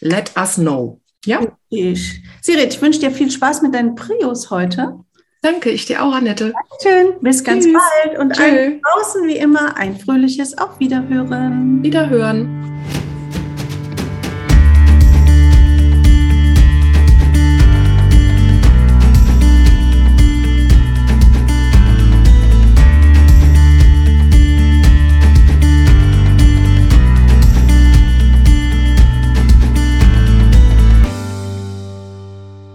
let 0.00 0.32
us 0.36 0.56
know. 0.56 1.00
Ja? 1.24 1.40
Ich. 1.68 2.22
Sirit, 2.42 2.74
ich 2.74 2.82
wünsche 2.82 3.00
dir 3.00 3.10
viel 3.10 3.30
Spaß 3.30 3.62
mit 3.62 3.74
deinen 3.74 3.94
Prios 3.94 4.50
heute. 4.50 5.00
Danke, 5.42 5.70
ich 5.70 5.86
dir 5.86 6.02
auch, 6.02 6.12
Annette. 6.12 6.52
Schön, 6.82 7.14
bis 7.20 7.44
ganz 7.44 7.64
Tschüss. 7.64 7.74
bald 8.04 8.18
und 8.18 8.36
draußen 8.36 9.28
wie 9.28 9.36
immer 9.36 9.76
ein 9.76 9.96
fröhliches 9.96 10.58
Auf 10.58 10.80
Wiederhören. 10.80 11.82
Wiederhören. 11.84 13.05